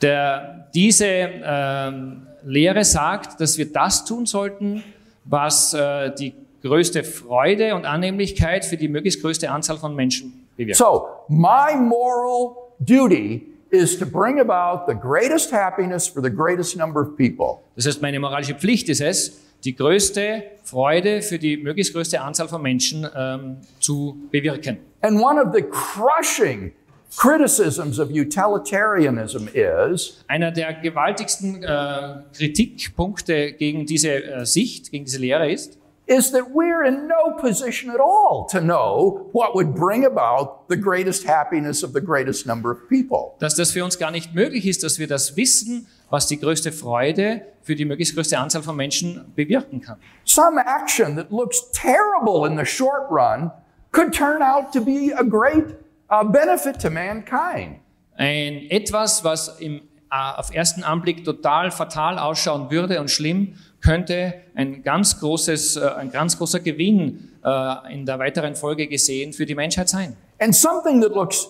Der, 0.00 0.68
diese 0.74 1.06
ähm, 1.06 2.26
Lehre 2.44 2.84
sagt, 2.84 3.40
dass 3.40 3.58
wir 3.58 3.72
das 3.72 4.04
tun 4.04 4.26
sollten, 4.26 4.82
was 5.24 5.74
äh, 5.74 6.14
die 6.14 6.34
größte 6.62 7.04
Freude 7.04 7.74
und 7.74 7.84
Annehmlichkeit 7.84 8.64
für 8.64 8.76
die 8.76 8.88
möglichst 8.88 9.20
größte 9.20 9.50
Anzahl 9.50 9.78
von 9.78 9.94
Menschen 9.94 10.46
bewirkt. 10.56 10.76
So, 10.76 11.06
my 11.28 11.76
moral 11.76 12.56
duty 12.80 13.46
is 13.70 13.98
to 13.98 14.06
bring 14.06 14.38
about 14.38 14.84
the 14.86 14.98
greatest 14.98 15.52
happiness 15.52 16.06
for 16.06 16.22
the 16.22 16.30
greatest 16.30 16.76
number 16.76 17.00
of 17.00 17.16
people. 17.16 17.62
Das 17.76 17.86
heißt, 17.86 18.02
meine 18.02 18.20
moralische 18.20 18.54
Pflicht 18.54 18.88
ist 18.88 19.00
es, 19.00 19.40
die 19.64 19.74
größte 19.74 20.42
Freude 20.64 21.22
für 21.22 21.38
die 21.38 21.56
möglichst 21.56 21.92
größte 21.92 22.20
Anzahl 22.20 22.48
von 22.48 22.62
Menschen 22.62 23.06
ähm, 23.16 23.58
zu 23.80 24.16
bewirken. 24.30 24.78
And 25.00 25.20
one 25.20 25.40
of 25.40 25.54
the 25.54 25.62
crushing 25.62 26.72
criticisms 27.16 27.98
of 27.98 28.10
utilitarianism 28.10 29.48
is 29.54 30.24
Einer 30.28 30.50
der 30.50 30.74
gewaltigsten 30.74 31.62
äh, 31.62 32.22
Kritikpunkte 32.36 33.52
gegen 33.52 33.86
diese 33.86 34.24
äh, 34.24 34.46
Sicht, 34.46 34.90
gegen 34.90 35.04
diese 35.04 35.18
Lehre 35.18 35.50
ist, 35.50 35.78
is 36.06 36.32
that 36.32 36.42
we're 36.52 36.86
in 36.86 37.06
no 37.06 37.36
position 37.36 37.90
at 37.90 38.00
all 38.00 38.46
to 38.50 38.60
know 38.60 39.28
what 39.32 39.54
would 39.54 39.74
bring 39.74 40.04
about 40.04 40.64
the 40.68 40.76
greatest 40.76 41.26
happiness 41.26 41.84
of 41.84 41.92
the 41.92 42.00
greatest 42.00 42.46
number 42.46 42.70
of 42.70 42.88
people. 42.88 43.34
dass 43.38 43.54
das 43.54 43.70
für 43.70 43.84
uns 43.84 43.98
gar 43.98 44.10
nicht 44.10 44.34
möglich 44.34 44.66
ist, 44.66 44.82
dass 44.82 44.98
wir 44.98 45.06
das 45.06 45.36
wissen, 45.36 45.86
was 46.10 46.26
die 46.26 46.38
größte 46.38 46.72
Freude 46.72 47.42
für 47.62 47.76
die 47.76 47.84
möglichst 47.84 48.14
größte 48.14 48.38
Anzahl 48.38 48.62
von 48.62 48.76
Menschen 48.76 49.32
bewirken 49.36 49.80
kann. 49.80 49.98
Some 50.24 50.60
action 50.60 51.16
that 51.16 51.30
looks 51.30 51.70
terrible 51.72 52.46
in 52.46 52.58
the 52.58 52.66
short 52.66 53.10
run 53.10 53.52
could 53.92 54.12
turn 54.12 54.42
out 54.42 54.72
to 54.72 54.80
be 54.80 55.12
a 55.16 55.22
great 55.22 55.81
uh, 56.12 56.24
benefit 56.24 56.80
to 56.80 56.90
mankind. 56.90 57.80
Ein 58.16 58.70
etwas, 58.70 59.24
was 59.24 59.60
im, 59.60 59.80
auf 60.10 60.54
ersten 60.54 60.84
Anblick 60.84 61.24
total 61.24 61.70
fatal 61.70 62.18
ausschauen 62.18 62.70
würde 62.70 63.00
und 63.00 63.10
schlimm, 63.10 63.54
könnte 63.80 64.34
ein 64.54 64.82
ganz 64.82 65.18
großes, 65.18 65.76
äh, 65.76 65.88
ein 65.96 66.10
ganz 66.10 66.36
großer 66.36 66.60
Gewinn 66.60 67.30
äh, 67.42 67.94
in 67.94 68.06
der 68.06 68.18
weiteren 68.18 68.54
Folge 68.54 68.86
gesehen 68.86 69.32
für 69.32 69.46
die 69.46 69.54
Menschheit 69.54 69.88
sein. 69.88 70.16
And 70.38 70.54
something 70.54 71.00
that 71.00 71.12
looks 71.14 71.48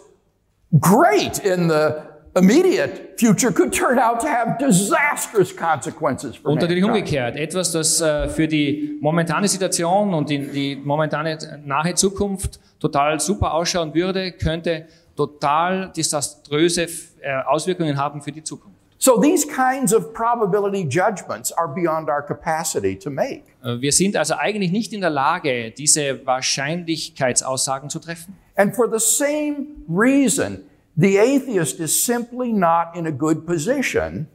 great 0.80 1.38
in 1.40 1.68
the 1.68 2.11
immediate 2.34 3.18
future 3.18 3.52
could 3.52 3.72
turn 3.72 3.98
out 3.98 4.20
to 4.20 4.26
have 4.26 4.58
disastrous 4.58 5.54
consequences 5.54 6.36
for 6.36 6.52
Und 6.52 6.60
natürlich 6.60 6.84
umgekehrt, 6.84 7.36
etwas, 7.36 7.72
das 7.72 8.00
äh, 8.00 8.28
für 8.28 8.48
die 8.48 8.98
momentane 9.00 9.48
Situation 9.48 10.14
und 10.14 10.30
die, 10.30 10.38
die 10.38 10.76
momentane 10.76 11.38
nahe 11.64 11.94
Zukunft 11.94 12.58
total 12.80 13.20
super 13.20 13.52
ausschauen 13.52 13.94
würde, 13.94 14.32
könnte 14.32 14.86
total 15.16 15.92
desaströse 15.94 16.86
äh, 17.20 17.42
Auswirkungen 17.46 17.96
haben 17.96 18.22
für 18.22 18.32
die 18.32 18.42
Zukunft. 18.42 18.72
So 18.98 19.20
these 19.20 19.44
kinds 19.44 19.92
of 19.92 20.12
probability 20.14 20.86
judgments 20.88 21.52
are 21.52 21.66
beyond 21.66 22.08
our 22.08 22.22
capacity 22.22 22.96
to 22.96 23.10
make. 23.10 23.42
Äh, 23.64 23.80
Wir 23.80 23.92
sind 23.92 24.16
also 24.16 24.34
eigentlich 24.34 24.70
nicht 24.70 24.92
in 24.92 25.00
der 25.00 25.10
Lage, 25.10 25.72
diese 25.72 26.24
Wahrscheinlichkeitsaussagen 26.24 27.90
zu 27.90 27.98
treffen. 27.98 28.36
And 28.54 28.74
for 28.74 28.88
the 28.88 29.04
same 29.04 29.66
reason, 29.88 30.62
the 30.96 31.18
atheist 31.18 31.80
is 31.80 32.04
simply 32.04 32.52
not 32.52 32.96
in 32.96 33.06
a 33.06 33.12
good 33.12 33.46
position 33.46 34.26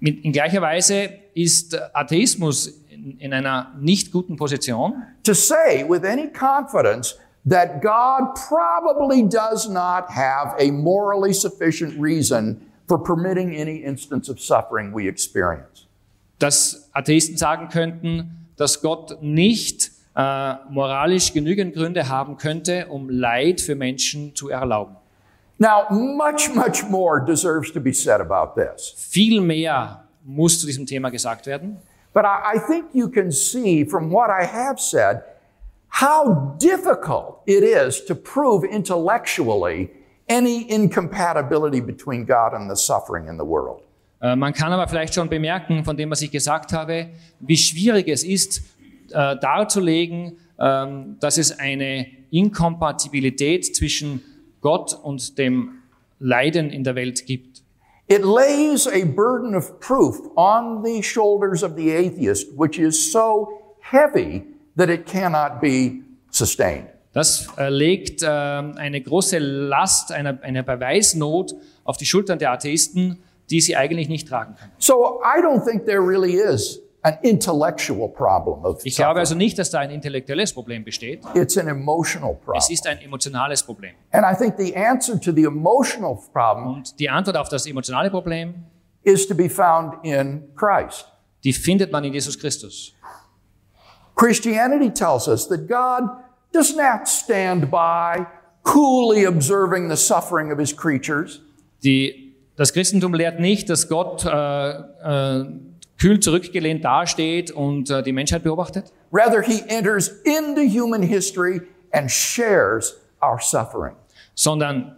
in 0.00 0.32
gleicher 0.32 0.60
Weise 0.62 1.10
ist 1.34 1.76
Atheismus 1.92 2.68
in, 2.88 3.18
in 3.18 3.32
einer 3.32 3.74
nicht 3.80 4.12
guten 4.12 4.36
Position, 4.36 5.02
to 5.24 5.34
say 5.34 5.84
with 5.88 6.04
any 6.04 6.28
confidence 6.28 7.16
that 7.44 7.82
God 7.82 8.34
probably 8.48 9.22
does 9.22 9.68
not 9.68 10.10
have 10.10 10.54
a 10.58 10.70
morally 10.70 11.32
sufficient 11.32 11.98
reason 12.00 12.60
for 12.86 12.98
permitting 12.98 13.54
any 13.56 13.82
instance 13.82 14.28
of 14.30 14.40
suffering 14.40 14.92
we 14.94 15.08
experience. 15.08 15.86
dass 16.38 16.88
Atheisten 16.92 17.36
sagen 17.36 17.68
könnten, 17.68 18.46
dass 18.56 18.80
Gott 18.80 19.20
nicht 19.20 19.90
äh, 20.14 20.54
moralisch 20.70 21.32
genügend 21.32 21.74
Gründe 21.74 22.08
haben 22.08 22.36
könnte, 22.36 22.86
um 22.86 23.10
Leid 23.10 23.60
für 23.60 23.74
Menschen 23.74 24.36
zu 24.36 24.48
erlauben. 24.48 24.97
Now, 25.58 25.88
much, 25.90 26.54
much 26.54 26.84
more 26.84 27.20
deserves 27.20 27.72
to 27.72 27.80
be 27.80 27.92
said 27.92 28.20
about 28.20 28.54
this. 28.54 28.94
Viel 28.96 29.40
mehr 29.40 30.04
muss 30.24 30.60
zu 30.60 30.66
diesem 30.66 30.86
Thema 30.86 31.10
gesagt 31.10 31.46
werden. 31.46 31.78
But 32.14 32.24
I, 32.24 32.56
I 32.56 32.58
think 32.58 32.86
you 32.92 33.08
can 33.08 33.32
see 33.32 33.84
from 33.84 34.10
what 34.10 34.30
I 34.30 34.44
have 34.44 34.78
said 34.78 35.22
how 35.88 36.56
difficult 36.58 37.40
it 37.46 37.64
is 37.64 38.04
to 38.06 38.14
prove 38.14 38.64
intellectually 38.64 39.90
any 40.28 40.70
incompatibility 40.70 41.80
between 41.80 42.24
God 42.24 42.54
and 42.54 42.70
the 42.70 42.76
suffering 42.76 43.28
in 43.28 43.36
the 43.36 43.44
world. 43.44 43.82
Äh, 44.20 44.36
man 44.36 44.52
kann 44.52 44.72
aber 44.72 44.86
vielleicht 44.88 45.14
schon 45.14 45.28
bemerken, 45.28 45.84
von 45.84 45.96
dem, 45.96 46.10
was 46.10 46.22
ich 46.22 46.30
gesagt 46.30 46.72
habe, 46.72 47.08
wie 47.40 47.56
schwierig 47.56 48.08
es 48.08 48.24
ist, 48.24 48.62
äh, 49.10 49.36
darzulegen, 49.36 50.36
ähm, 50.58 51.16
dass 51.20 51.38
es 51.38 51.58
eine 51.58 52.06
Inkompatibilität 52.30 53.74
zwischen 53.74 54.22
Gott 54.60 54.98
und 55.02 55.38
dem 55.38 55.82
Leiden 56.18 56.70
in 56.70 56.84
der 56.84 56.94
Welt 56.94 57.26
gibt. 57.26 57.62
It 58.08 58.24
lays 58.24 58.86
a 58.86 59.04
burden 59.04 59.54
of 59.54 59.78
proof 59.80 60.18
on 60.34 60.82
the 60.82 61.02
shoulders 61.02 61.62
of 61.62 61.72
the 61.76 61.94
atheist, 61.94 62.48
which 62.56 62.78
is 62.78 63.12
so 63.12 63.48
heavy 63.80 64.44
that 64.76 64.88
it 64.88 65.04
cannot 65.06 65.60
be 65.60 66.02
sustained. 66.30 66.86
Das 67.12 67.48
äh, 67.58 67.68
legt 67.68 68.22
ähm, 68.22 68.74
eine 68.76 69.00
große 69.00 69.38
Last, 69.38 70.12
eine, 70.12 70.38
eine 70.42 70.62
Beweisnot 70.62 71.54
auf 71.84 71.96
die 71.96 72.06
Schultern 72.06 72.38
der 72.38 72.52
Atheisten, 72.52 73.18
die 73.50 73.60
sie 73.60 73.76
eigentlich 73.76 74.08
nicht 74.08 74.28
tragen 74.28 74.54
können. 74.54 74.72
So 74.78 75.20
I 75.22 75.40
don't 75.42 75.64
think 75.64 75.84
there 75.84 76.00
really 76.00 76.34
is 76.34 76.80
an 77.02 77.16
intellectual 77.22 78.08
problem 78.08 78.64
of 78.64 78.84
Ich 78.84 78.96
glaube 78.96 79.20
also 79.20 79.34
nicht, 79.34 79.58
dass 79.58 79.70
da 79.70 79.78
ein 79.80 79.90
intellektuelles 79.90 80.52
Problem 80.52 80.84
besteht. 80.84 81.22
It's 81.34 81.56
an 81.56 81.68
emotional 81.68 82.32
Es 82.32 82.44
problem. 82.44 82.62
ist 82.70 82.86
ein 82.86 82.98
emotionales 83.00 83.62
Problem. 83.62 83.94
And 84.10 84.24
I 84.24 84.36
think 84.36 84.56
the 84.58 84.74
answer 84.76 85.18
to 85.20 85.32
the 85.32 85.44
emotional 85.44 86.18
problem 86.32 86.66
Und 86.78 86.98
die 86.98 87.08
Antwort 87.08 87.36
auf 87.36 87.48
das 87.48 87.66
emotionale 87.66 88.10
Problem, 88.10 88.54
is 89.04 89.26
to 89.26 89.34
be 89.34 89.48
found 89.48 90.04
in 90.04 90.42
Christ. 90.56 91.06
die 91.44 91.52
findet 91.52 91.92
man 91.92 92.02
in 92.04 92.12
Jesus 92.12 92.36
Christus. 92.38 92.92
Christianity 94.16 94.90
tells 94.90 95.28
us 95.28 95.46
that 95.48 95.68
God 95.68 96.10
does 96.52 96.74
not 96.74 97.06
stand 97.06 97.70
by 97.70 98.26
coolly 98.64 99.24
observing 99.26 99.88
the 99.88 99.96
suffering 99.96 100.50
of 100.52 100.58
his 100.58 100.72
creatures. 100.72 101.40
Die, 101.84 102.34
das 102.56 102.72
Christentum 102.72 103.14
lehrt 103.14 103.38
nicht, 103.38 103.70
dass 103.70 103.88
Gott 103.88 104.24
äh, 104.24 104.30
äh, 104.30 105.44
kühl 105.98 106.20
zurückgelehnt 106.20 106.84
dasteht 106.84 107.50
und 107.50 107.90
äh, 107.90 108.02
die 108.02 108.12
Menschheit 108.12 108.42
beobachtet, 108.42 108.92
Rather, 109.12 109.42
he 109.42 109.62
enters 109.68 110.08
into 110.24 110.62
human 110.62 111.02
history 111.02 111.62
and 111.92 112.10
shares 112.10 112.96
our 113.22 113.40
suffering. 113.40 113.94
sondern 114.34 114.96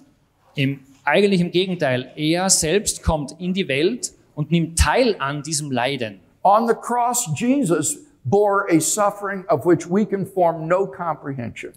im, 0.54 0.80
eigentlich 1.04 1.40
im 1.40 1.50
Gegenteil. 1.50 2.12
Er 2.16 2.50
selbst 2.50 3.02
kommt 3.02 3.34
in 3.38 3.54
die 3.54 3.68
Welt 3.68 4.12
und 4.34 4.50
nimmt 4.50 4.78
teil 4.78 5.16
an 5.18 5.42
diesem 5.42 5.70
Leiden. 5.70 6.20
On 6.42 6.66
the 6.66 6.74
cross, 6.74 7.28
Jesus 7.36 7.98
bore 8.24 8.66
a 8.70 8.80
suffering 8.80 9.44
of 9.48 9.64
which 9.64 9.88
we 9.88 10.04
can 10.04 10.26
form 10.26 10.66
no 10.66 10.86
comprehension. 10.86 11.72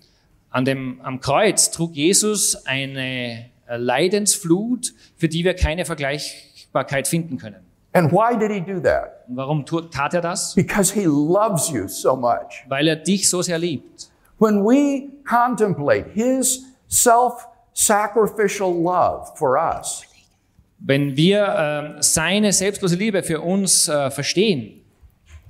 An 0.50 0.66
dem, 0.66 1.00
am 1.04 1.20
Kreuz 1.20 1.72
trug 1.72 1.94
Jesus 1.94 2.56
eine 2.66 3.50
äh, 3.68 3.78
Leidensflut, 3.78 4.94
für 5.16 5.28
die 5.28 5.44
wir 5.44 5.56
keine 5.56 5.86
Vergleichbarkeit 5.86 7.08
finden 7.08 7.38
können. 7.38 7.64
And 7.94 8.12
why 8.12 8.38
did 8.38 8.52
he 8.52 8.60
do 8.60 8.80
that? 8.82 9.13
Und 9.28 9.38
warum 9.38 9.66
tat 9.66 10.14
er 10.14 10.22
das? 10.22 10.54
Because 10.56 10.94
he 10.94 11.06
loves 11.06 11.70
you 11.70 11.88
so 11.88 12.16
much. 12.16 12.64
Weil 12.68 12.88
er 12.88 12.96
dich 12.96 13.30
so 13.30 13.42
sehr 13.42 13.58
liebt. 13.58 14.10
When 14.40 14.64
we 14.64 15.10
contemplate 15.24 16.08
his 16.14 16.66
self 16.88 17.48
sacrificial 17.74 18.72
love 18.72 19.32
for 19.36 19.58
us, 19.58 20.04
Wenn 20.86 21.16
wir 21.16 21.56
ähm, 21.58 22.02
seine 22.02 22.52
selbstlose 22.52 22.96
Liebe 22.96 23.24
für 23.24 23.40
uns 23.40 23.88
äh, 23.88 24.12
verstehen 24.12 24.82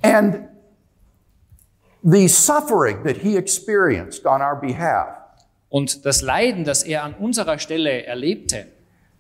and 0.04 0.48
the 2.04 2.28
suffering 2.28 3.04
that 3.04 3.18
he 3.18 3.36
experienced 3.36 4.28
on 4.28 4.42
our 4.44 4.56
behalf, 4.56 5.18
und 5.70 6.06
das 6.06 6.22
Leiden, 6.22 6.66
das 6.66 6.84
er 6.84 7.04
an 7.04 7.16
unserer 7.16 7.58
Stelle 7.58 8.06
erlebte, 8.06 8.68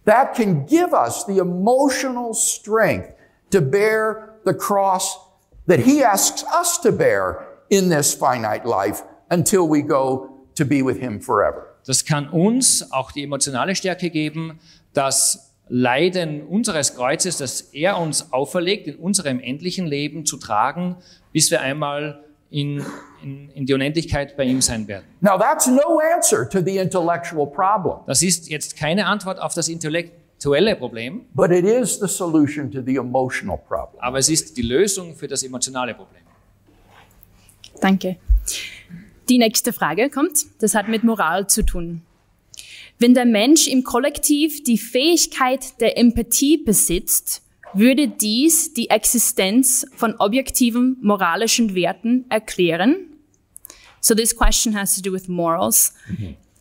that 0.05 0.35
can 0.35 0.67
give 0.67 0.93
us 0.93 1.25
the 1.25 1.39
emotional 1.39 2.35
strength 2.35 3.09
to 3.49 3.59
bear 3.59 4.32
the 4.45 4.53
cross 4.53 5.17
that 5.67 5.79
he 5.79 6.03
asks 6.03 6.43
us 6.43 6.79
to 6.81 6.91
bear 6.91 7.45
in 7.69 7.89
this 7.89 8.13
finite 8.13 8.65
life 8.65 9.03
until 9.29 9.67
we 9.67 9.81
go 9.81 10.29
to 10.55 10.65
be 10.65 10.83
with 10.83 10.99
him 10.99 11.19
forever. 11.19 11.73
das 11.85 12.05
kann 12.05 12.29
uns 12.29 12.91
auch 12.91 13.11
die 13.11 13.23
emotionale 13.23 13.75
Stärke 13.75 14.09
geben, 14.09 14.59
das 14.93 15.53
Leiden 15.69 16.43
unseres 16.43 16.95
Kreuzes, 16.95 17.37
das 17.37 17.61
er 17.73 17.97
uns 17.97 18.31
auferlegt, 18.31 18.87
in 18.87 18.95
unserem 18.97 19.39
endlichen 19.39 19.87
Leben 19.87 20.25
zu 20.25 20.37
tragen, 20.37 20.97
bis 21.31 21.51
wir 21.51 21.61
einmal 21.61 22.23
in, 22.49 22.85
in, 23.23 23.49
in 23.49 23.65
die 23.65 23.73
Unendlichkeit 23.73 24.37
bei 24.37 24.43
ihm 24.43 24.61
sein 24.61 24.87
werden. 24.87 25.05
Now, 25.21 25.37
that's 25.39 25.65
no 25.67 25.99
answer 26.15 26.47
to 26.47 26.61
the 26.61 26.77
intellectual 26.77 27.47
problem, 27.47 28.01
Das 28.05 28.21
ist 28.21 28.49
jetzt 28.49 28.77
keine 28.77 29.07
Antwort 29.07 29.39
auf 29.39 29.53
das 29.53 29.67
intellektuelle 30.43 30.75
Problem, 30.75 31.25
but 31.33 31.51
it 31.51 31.65
is 31.65 31.99
the 31.99 32.07
solution 32.07 32.71
to 32.71 32.81
the 32.81 32.95
emotional 32.95 33.57
problem. 33.57 34.01
aber 34.01 34.19
es 34.19 34.29
ist 34.29 34.57
die 34.57 34.61
Lösung 34.61 35.15
für 35.15 35.27
das 35.27 35.43
emotionale 35.43 35.93
Problem. 35.93 36.21
Danke. 37.81 38.17
Die 39.29 39.37
nächste 39.37 39.73
Frage 39.73 40.09
kommt. 40.09 40.45
Das 40.59 40.75
hat 40.75 40.87
mit 40.89 41.03
Moral 41.03 41.47
zu 41.47 41.63
tun. 41.63 42.01
Wenn 42.99 43.13
der 43.13 43.25
Mensch 43.25 43.67
im 43.67 43.83
Kollektiv 43.83 44.63
die 44.63 44.77
Fähigkeit 44.77 45.79
der 45.81 45.97
Empathie 45.97 46.57
besitzt, 46.57 47.41
würde 47.73 48.07
dies 48.07 48.73
die 48.73 48.89
Existenz 48.89 49.85
von 49.95 50.15
objektiven 50.19 50.97
moralischen 51.01 51.73
Werten 51.73 52.25
erklären? 52.29 52.95
So 53.99 54.13
this 54.13 54.35
question 54.35 54.77
has 54.77 54.95
to 54.95 55.01
do 55.01 55.11
with 55.11 55.27
morals. 55.27 55.93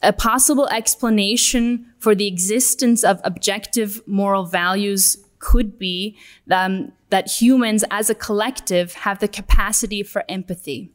A 0.03 0.13
possible 0.13 0.69
explanation 0.69 1.87
for 1.99 2.15
the 2.15 2.27
existence 2.27 3.05
of 3.05 3.21
objective 3.25 4.03
moral 4.07 4.45
values 4.45 5.17
could 5.39 5.79
be 5.79 6.17
um, 6.51 6.93
that 7.11 7.29
humans 7.29 7.85
as 7.91 8.11
a 8.11 8.15
collective 8.15 8.95
have 8.95 9.19
the 9.19 9.29
capacity 9.29 10.03
for 10.03 10.25
empathy. 10.29 10.91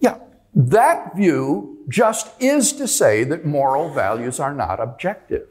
Yeah, 0.00 0.18
that 0.54 1.16
view 1.16 1.78
just 1.88 2.30
is 2.40 2.72
to 2.74 2.86
say 2.86 3.24
that 3.24 3.44
moral 3.44 3.92
values 3.92 4.38
are 4.40 4.54
not 4.54 4.80
objective. 4.80 5.46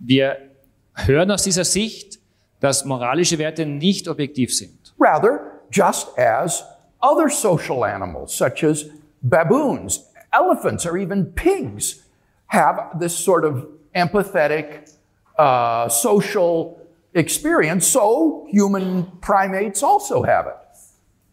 Wir 0.00 0.50
hören 0.94 1.30
aus 1.30 1.44
dieser 1.44 1.64
Sicht, 1.64 2.18
dass 2.60 2.84
moralische 2.84 3.38
Werte 3.38 3.66
nicht 3.66 4.08
objektiv 4.08 4.54
sind. 4.54 4.94
Rather, 4.98 5.60
just 5.70 6.08
as 6.18 6.64
other 7.00 7.28
social 7.28 7.84
animals, 7.84 8.34
such 8.34 8.64
as 8.64 8.86
baboons, 9.22 10.09
elephants, 10.32 10.86
or 10.86 10.96
even 10.96 11.26
pigs, 11.32 12.02
have 12.46 12.98
this 12.98 13.16
sort 13.16 13.44
of 13.44 13.66
empathetic 13.94 14.90
uh, 15.38 15.88
social 15.88 16.80
experience, 17.14 17.86
so 17.86 18.46
human 18.50 19.06
primates 19.20 19.82
also 19.82 20.22
have 20.22 20.46
it. 20.46 20.56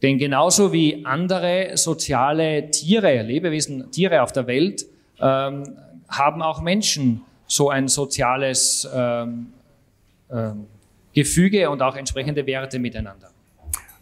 Denn 0.02 0.20
genauso 0.20 0.72
wie 0.72 1.04
andere 1.06 1.76
soziale 1.76 2.70
Tiere, 2.70 3.24
Lebewesen, 3.24 3.92
Tiere 3.92 4.22
auf 4.22 4.32
der 4.32 4.46
Welt, 4.46 4.86
ähm, 5.20 5.78
haben 6.08 6.42
auch 6.42 6.62
Menschen 6.62 7.26
so 7.48 7.70
ein 7.70 7.88
soziales 7.88 8.88
ähm, 8.94 9.54
ähm, 10.32 10.68
Gefüge 11.14 11.70
und 11.70 11.82
auch 11.82 11.96
entsprechende 11.96 12.46
Werte 12.46 12.78
miteinander. 12.78 13.30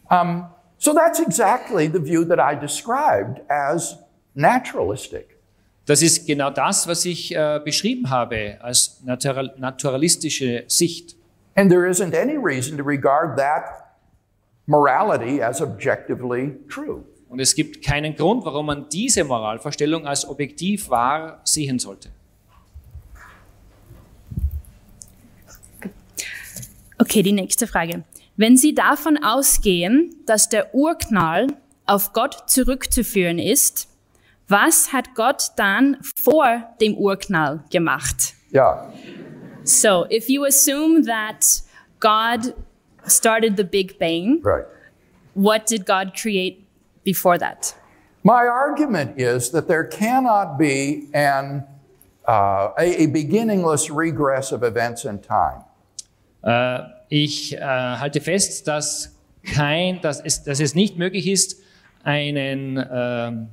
Um, 0.10 0.48
so 0.78 0.94
that's 0.94 1.20
exactly 1.20 1.88
the 1.88 2.00
view 2.00 2.26
that 2.26 2.40
I 2.40 2.56
described 2.56 3.42
as 3.50 3.98
naturalistic. 4.36 5.36
Das 5.86 6.02
ist 6.02 6.26
genau 6.26 6.50
das, 6.50 6.88
was 6.88 7.06
ich 7.06 7.36
äh, 7.36 7.60
beschrieben 7.64 8.10
habe 8.10 8.58
als 8.62 9.02
natural, 9.04 9.54
naturalistische 9.58 10.64
Sicht. 10.68 11.16
And 11.56 11.70
there 11.70 11.88
isn't 11.88 12.14
any 12.14 12.38
reason 12.38 12.78
to 12.78 12.84
regard 12.84 13.38
that 13.38 13.64
morality 14.66 15.42
as 15.42 15.62
objectively 15.62 16.56
true. 16.70 17.04
Und 17.30 17.40
es 17.40 17.54
gibt 17.54 17.84
keinen 17.84 18.16
Grund, 18.16 18.46
warum 18.46 18.68
man 18.68 18.90
diese 18.90 19.24
Moralvorstellung 19.24 20.08
als 20.08 20.28
objektiv 20.28 20.90
wahr 20.90 21.42
sehen 21.44 21.80
sollte. 21.80 22.10
Okay, 26.98 27.22
die 27.22 27.34
nächste 27.34 27.68
Frage. 27.68 28.04
Wenn 28.38 28.58
Sie 28.58 28.74
davon 28.74 29.22
ausgehen, 29.24 30.16
dass 30.26 30.50
der 30.50 30.74
Urknall 30.74 31.48
auf 31.86 32.14
Gott 32.14 32.50
zurückzuführen 32.50 33.38
ist, 33.38 33.88
was 34.48 34.92
hat 34.94 35.16
Gott 35.16 35.52
dann 35.56 35.98
vor 36.16 36.64
dem 36.80 36.96
Urknall 36.98 37.64
gemacht? 37.72 38.34
Yeah. 38.54 38.92
So, 39.64 40.06
if 40.10 40.30
you 40.30 40.46
assume 40.46 41.06
that 41.06 41.62
God 42.00 42.54
started 43.08 43.58
the 43.58 43.64
Big 43.64 43.98
Bang, 43.98 44.42
Right. 44.44 44.66
what 45.34 45.66
did 45.68 45.86
God 45.86 46.14
create 46.16 46.66
before 47.04 47.38
that? 47.40 47.76
My 48.24 48.48
argument 48.48 49.20
is 49.20 49.52
that 49.52 49.68
there 49.68 49.84
cannot 49.84 50.58
be 50.58 51.10
an, 51.14 51.64
uh, 52.28 52.70
a, 52.78 53.04
a 53.04 53.08
beginningless 53.08 53.90
regress 53.92 54.52
of 54.52 54.64
events 54.64 55.06
in 55.06 55.20
time. 55.22 55.64
Äh, 56.44 56.80
ich 57.10 57.54
äh, 57.56 57.60
halte 57.60 58.22
fest, 58.22 58.68
dass, 58.68 59.16
kein, 59.44 60.02
dass, 60.02 60.22
es, 60.22 60.44
dass 60.44 60.60
es 60.60 60.74
nicht 60.76 60.98
möglich 60.98 61.28
ist, 61.28 61.62
einen, 62.04 62.84
ähm, 62.92 63.48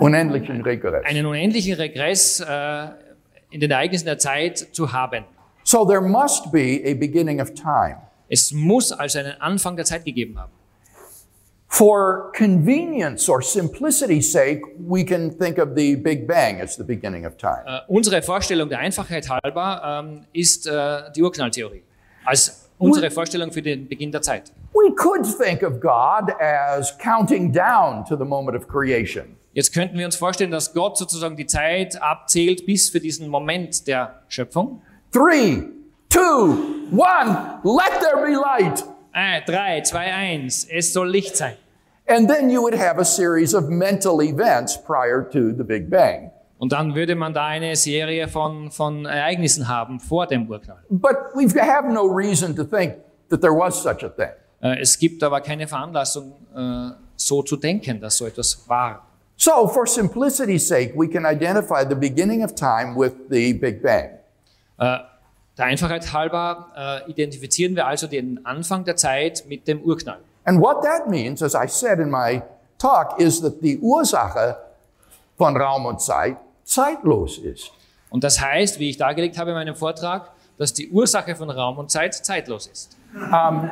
Unendlichen 0.00 0.62
Regress. 0.62 1.04
einen 1.04 1.26
unendlichen 1.26 1.74
Regress 1.74 2.40
äh, 2.40 2.88
in 3.50 3.60
den 3.60 3.70
Ereignissen 3.70 4.06
der 4.06 4.18
Zeit 4.18 4.58
zu 4.72 4.92
haben. 4.92 5.24
So 5.64 5.84
there 5.86 6.00
must 6.00 6.50
be 6.52 6.80
a 6.84 6.94
beginning 6.94 7.40
of 7.40 7.52
time. 7.54 7.96
Es 8.28 8.52
muss 8.52 8.92
also 8.92 9.18
einen 9.18 9.40
Anfang 9.40 9.76
der 9.76 9.84
Zeit 9.84 10.04
gegeben 10.04 10.38
haben. 10.38 10.52
For 11.70 12.32
convenience 12.36 13.28
or 13.28 13.42
simplicity's 13.42 14.32
sake, 14.32 14.62
we 14.78 15.04
can 15.04 15.30
think 15.38 15.58
of 15.58 15.70
the 15.76 15.96
Big 15.96 16.26
Bang 16.26 16.60
as 16.60 16.76
the 16.76 16.84
beginning 16.84 17.26
of 17.26 17.36
time. 17.36 17.62
Äh, 17.66 17.80
unsere 17.88 18.22
Vorstellung 18.22 18.68
der 18.68 18.78
Einfachheit 18.78 19.28
halber 19.28 20.02
ähm, 20.02 20.24
ist 20.32 20.66
äh, 20.66 21.02
die 21.14 21.22
Urknalltheorie 21.22 21.82
als 22.24 22.68
unsere 22.78 23.10
Vorstellung 23.10 23.50
für 23.52 23.62
den 23.62 23.88
Beginn 23.88 24.12
der 24.12 24.22
Zeit. 24.22 24.52
We 24.72 24.94
could 24.94 25.26
think 25.38 25.62
of 25.62 25.80
God 25.80 26.32
as 26.40 26.96
counting 26.98 27.52
down 27.52 28.04
to 28.06 28.16
the 28.16 28.24
moment 28.24 28.56
of 28.56 28.66
creation. 28.68 29.36
Jetzt 29.58 29.72
könnten 29.72 29.98
wir 29.98 30.06
uns 30.06 30.14
vorstellen, 30.14 30.52
dass 30.52 30.72
Gott 30.72 30.96
sozusagen 30.96 31.34
die 31.34 31.46
Zeit 31.46 32.00
abzählt 32.00 32.64
bis 32.64 32.90
für 32.90 33.00
diesen 33.00 33.26
Moment 33.26 33.88
der 33.88 34.22
Schöpfung. 34.28 34.82
Three, 35.10 35.64
two, 36.08 36.56
one, 36.92 37.58
let 37.64 38.00
there 38.00 38.24
be 38.24 38.34
light. 38.40 38.84
Ein, 39.10 39.42
drei, 39.44 39.80
zwei, 39.80 40.14
eins. 40.14 40.62
Es 40.62 40.92
soll 40.92 41.10
Licht 41.10 41.36
sein. 41.36 41.54
And 42.06 42.30
then 42.30 42.48
you 42.50 42.62
would 42.62 42.78
have 42.78 43.00
a 43.00 43.04
series 43.04 43.52
of 43.52 43.68
mental 43.68 44.22
events 44.22 44.80
prior 44.80 45.28
to 45.28 45.50
the 45.50 45.64
Big 45.64 45.90
Bang. 45.90 46.30
Und 46.58 46.70
dann 46.70 46.94
würde 46.94 47.16
man 47.16 47.34
da 47.34 47.46
eine 47.46 47.74
Serie 47.74 48.28
von, 48.28 48.70
von 48.70 49.06
Ereignissen 49.06 49.66
haben 49.66 49.98
vor 49.98 50.28
dem 50.28 50.48
Urknall. 50.48 50.84
But 50.88 51.16
we 51.34 51.48
have 51.60 51.92
no 51.92 52.04
reason 52.06 52.54
to 52.54 52.62
think 52.62 52.94
that 53.28 53.40
there 53.40 53.54
was 53.54 53.82
such 53.82 54.04
a 54.04 54.08
thing. 54.08 54.30
Äh, 54.60 54.80
Es 54.80 54.96
gibt 54.96 55.20
aber 55.24 55.40
keine 55.40 55.66
Veranlassung, 55.66 56.32
äh, 56.54 56.90
so 57.16 57.42
zu 57.42 57.56
denken, 57.56 58.00
dass 58.00 58.18
so 58.18 58.24
etwas 58.24 58.62
war. 58.68 59.07
So, 59.40 59.68
for 59.68 59.86
simplicity's 59.86 60.66
sake, 60.66 60.92
we 60.96 61.06
can 61.08 61.24
identify 61.24 61.84
the 61.84 61.94
beginning 61.94 62.42
of 62.42 62.54
time 62.54 62.96
with 62.96 63.14
the 63.30 63.52
Big 63.52 63.80
Bang. 63.82 64.18
Äh, 64.78 64.98
Der 65.58 65.66
Einfachheit 65.66 66.12
halber 66.12 67.02
äh, 67.06 67.10
identifizieren 67.10 67.74
wir 67.74 67.86
also 67.88 68.06
den 68.06 68.46
Anfang 68.46 68.84
der 68.84 68.94
Zeit 68.94 69.44
mit 69.48 69.66
dem 69.66 69.80
Urknall. 69.82 70.20
And 70.44 70.60
what 70.60 70.82
that 70.82 71.08
means, 71.08 71.42
as 71.42 71.54
I 71.54 71.66
said 71.66 71.98
in 71.98 72.10
my 72.10 72.42
talk, 72.78 73.18
is 73.18 73.40
that 73.40 73.54
the 73.60 73.76
Ursache 73.78 74.56
von 75.36 75.56
Raum 75.56 75.86
und 75.86 76.00
Zeit 76.00 76.36
zeitlos 76.62 77.38
ist. 77.38 77.72
Und 78.10 78.22
das 78.22 78.40
heißt, 78.40 78.78
wie 78.78 78.90
ich 78.90 78.98
dargelegt 78.98 79.36
habe 79.36 79.50
in 79.50 79.56
meinem 79.56 79.74
Vortrag, 79.74 80.30
dass 80.58 80.72
die 80.72 80.88
Ursache 80.90 81.34
von 81.34 81.50
Raum 81.50 81.78
und 81.78 81.90
Zeit 81.90 82.14
zeitlos 82.14 82.68
ist. 82.68 82.96
Ja, 83.14 83.70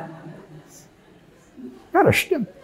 das 1.93 2.15
stimmt. 2.15 2.49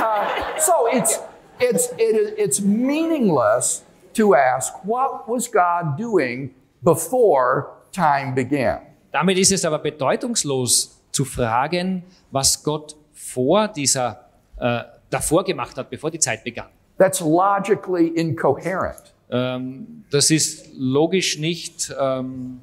Uh, 0.00 0.24
so 0.58 0.72
it's, 0.90 1.20
it's, 1.60 1.92
it 1.98 2.16
is, 2.16 2.32
it's 2.36 2.60
meaningless 2.60 3.82
to 4.14 4.34
ask, 4.34 4.72
what 4.84 5.28
was 5.28 5.48
God 5.48 5.96
doing 5.96 6.54
before 6.82 7.68
time 7.92 8.34
began? 8.34 8.80
Damit 9.12 9.38
ist 9.38 9.52
es 9.52 9.64
aber 9.64 9.78
bedeutungslos 9.78 11.00
zu 11.10 11.24
fragen, 11.24 12.04
was 12.30 12.62
Gott 12.62 12.96
vor 13.12 13.68
dieser, 13.68 14.26
äh, 14.58 14.82
davor 15.10 15.44
gemacht 15.44 15.76
hat, 15.76 15.90
bevor 15.90 16.10
die 16.10 16.18
Zeit 16.18 16.44
begann. 16.44 16.68
That's 16.98 17.20
logically 17.20 18.08
incoherent. 18.08 19.14
Ähm, 19.30 20.04
das 20.10 20.30
ist 20.30 20.68
logisch 20.74 21.38
nicht, 21.38 21.92
ähm, 21.98 22.60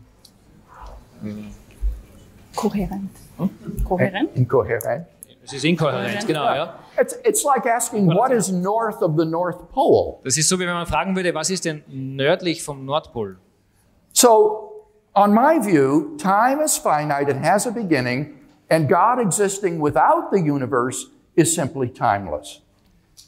Kohärent. 2.56 3.12
Kohärent? 3.84 4.36
Incoherent. 4.36 5.06
Es 5.48 5.54
ist 5.54 5.64
inkohärent, 5.64 6.28
genau, 6.28 6.44
ja. 6.44 6.80
It's, 7.00 7.18
it's 7.24 7.44
like 7.44 7.66
asking, 7.66 8.08
what 8.08 8.32
is 8.32 8.52
north 8.52 9.02
of 9.02 9.14
the 9.18 9.26
North 9.26 9.72
Pole? 9.72 10.20
Das 10.24 10.38
ist 10.38 10.50
so, 10.50 10.60
wie 10.60 10.66
wenn 10.66 10.74
man 10.74 10.86
fragen 10.86 11.16
würde, 11.16 11.34
was 11.34 11.50
ist 11.50 11.64
denn 11.64 11.84
nördlich 11.88 12.64
vom 12.64 12.86
Nordpol? 12.86 13.38
So, 14.12 14.88
on 15.14 15.34
my 15.34 15.60
view, 15.62 16.18
time 16.18 16.62
is 16.64 16.78
finite 16.78 17.32
and 17.32 17.46
has 17.46 17.66
a 17.66 17.72
beginning, 17.72 18.34
and 18.70 18.90
God 18.90 19.20
existing 19.20 19.82
without 19.82 20.32
the 20.32 20.40
universe 20.40 21.08
is 21.36 21.54
simply 21.54 21.90
timeless. 21.90 22.62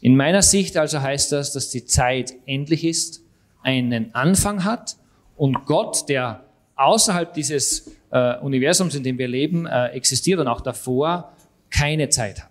In 0.02 0.18
meiner 0.18 0.42
Sicht 0.42 0.76
also 0.78 1.02
heißt 1.02 1.32
das, 1.32 1.54
dass 1.54 1.70
die 1.70 1.86
Zeit 1.86 2.34
endlich 2.46 2.84
ist, 2.84 3.22
einen 3.64 4.14
Anfang 4.14 4.66
hat 4.66 4.98
und 5.38 5.66
Gott, 5.66 6.10
der 6.10 6.44
außerhalb 6.76 7.34
dieses 7.34 7.92
äh, 8.12 8.38
Universums, 8.40 8.96
in 8.96 9.04
dem 9.04 9.18
wir 9.18 9.28
leben, 9.28 9.66
äh, 9.66 9.88
existiert 9.88 10.40
und 10.40 10.48
auch 10.48 10.62
davor 10.62 11.32
keine 11.70 12.10
Zeit 12.10 12.42
hat. 12.42 12.50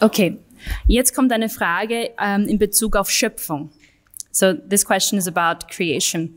Okay, 0.00 0.38
jetzt 0.86 1.14
kommt 1.14 1.32
eine 1.32 1.48
Frage 1.48 2.10
ähm, 2.18 2.46
in 2.48 2.58
Bezug 2.58 2.96
auf 2.96 3.10
Schöpfung. 3.10 3.70
So 4.32 4.54
this 4.54 4.84
question 4.84 5.18
is 5.18 5.26
about 5.26 5.66
creation, 5.68 6.34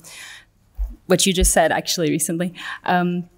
what 1.08 1.26
you 1.26 1.34
just 1.34 1.54
said 1.54 1.72
actually 1.72 2.10
recently. 2.10 2.54
Um, 2.86 3.30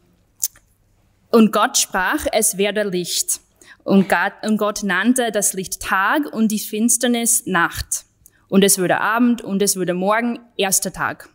und 1.32 1.52
Gott 1.52 1.78
sprach, 1.78 2.26
es 2.32 2.58
werde 2.58 2.84
Licht. 2.84 3.42
Und 3.84 4.10
Gott, 4.10 4.34
und 4.42 4.58
Gott 4.58 4.84
nannte 4.84 5.32
das 5.32 5.54
Licht 5.54 5.82
Tag 5.82 6.34
und 6.34 6.52
die 6.52 6.60
Finsternis 6.60 7.46
Nacht. 7.46 8.06
Und 8.48 8.64
es 8.64 8.80
wurde 8.80 9.00
Abend 9.02 9.42
und 9.42 9.62
es 9.62 9.76
wurde 9.76 9.94
Morgen, 9.94 10.40
erster 10.58 10.92
Tag. 10.94 11.30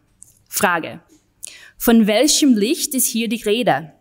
Frage. 0.48 1.00
Von 1.76 2.06
welchem 2.06 2.56
Licht 2.56 2.94
ist 2.94 3.06
hier 3.06 3.28
die 3.28 3.42
Rede? 3.42 3.92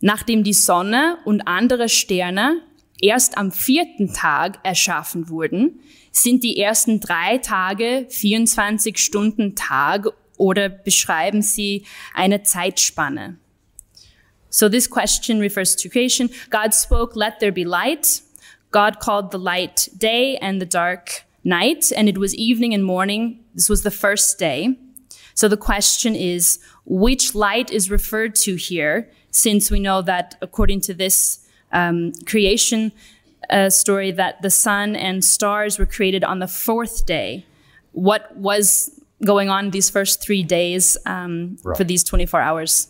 Nachdem 0.00 0.44
die 0.44 0.52
Sonne 0.52 1.18
und 1.24 1.42
andere 1.42 1.88
Sterne 1.88 2.62
erst 3.00 3.38
am 3.38 3.52
vierten 3.52 4.12
Tag 4.12 4.58
erschaffen 4.62 5.28
wurden, 5.28 5.80
sind 6.12 6.44
die 6.44 6.58
ersten 6.58 7.00
drei 7.00 7.38
Tage 7.38 8.06
24 8.08 8.98
Stunden 8.98 9.54
Tag 9.54 10.06
oder 10.36 10.68
beschreiben 10.68 11.42
sie 11.42 11.84
eine 12.14 12.42
Zeitspanne? 12.42 13.38
So 14.48 14.68
this 14.68 14.88
question 14.88 15.40
refers 15.40 15.76
to 15.76 15.88
creation. 15.88 16.30
God 16.50 16.72
spoke, 16.72 17.14
let 17.14 17.40
there 17.40 17.52
be 17.52 17.64
light. 17.64 18.22
God 18.70 19.00
called 19.00 19.30
the 19.30 19.38
light 19.38 19.90
day 19.98 20.38
and 20.40 20.60
the 20.60 20.66
dark 20.66 21.24
night, 21.44 21.92
and 21.92 22.08
it 22.08 22.18
was 22.18 22.34
evening 22.34 22.74
and 22.74 22.82
morning. 22.82 23.44
This 23.54 23.68
was 23.68 23.82
the 23.82 23.90
first 23.90 24.38
day. 24.38 24.78
So 25.34 25.48
the 25.48 25.56
question 25.56 26.14
is, 26.14 26.58
which 26.86 27.34
light 27.34 27.70
is 27.70 27.90
referred 27.90 28.34
to 28.36 28.56
here, 28.56 29.10
since 29.36 29.70
we 29.70 29.78
know 29.78 30.00
that 30.00 30.34
according 30.40 30.80
to 30.80 30.94
this 30.94 31.46
um, 31.70 32.12
creation 32.24 32.90
uh, 33.50 33.68
story, 33.68 34.10
that 34.10 34.40
the 34.40 34.50
sun 34.50 34.96
and 34.96 35.22
stars 35.22 35.78
were 35.78 35.86
created 35.86 36.24
on 36.24 36.38
the 36.38 36.48
fourth 36.48 37.04
day. 37.04 37.44
What 37.92 38.34
was 38.36 38.98
going 39.24 39.50
on 39.50 39.70
these 39.70 39.90
first 39.90 40.22
three 40.22 40.42
days 40.42 40.96
um, 41.04 41.58
for 41.76 41.84
these 41.84 42.02
24 42.02 42.40
hours? 42.40 42.88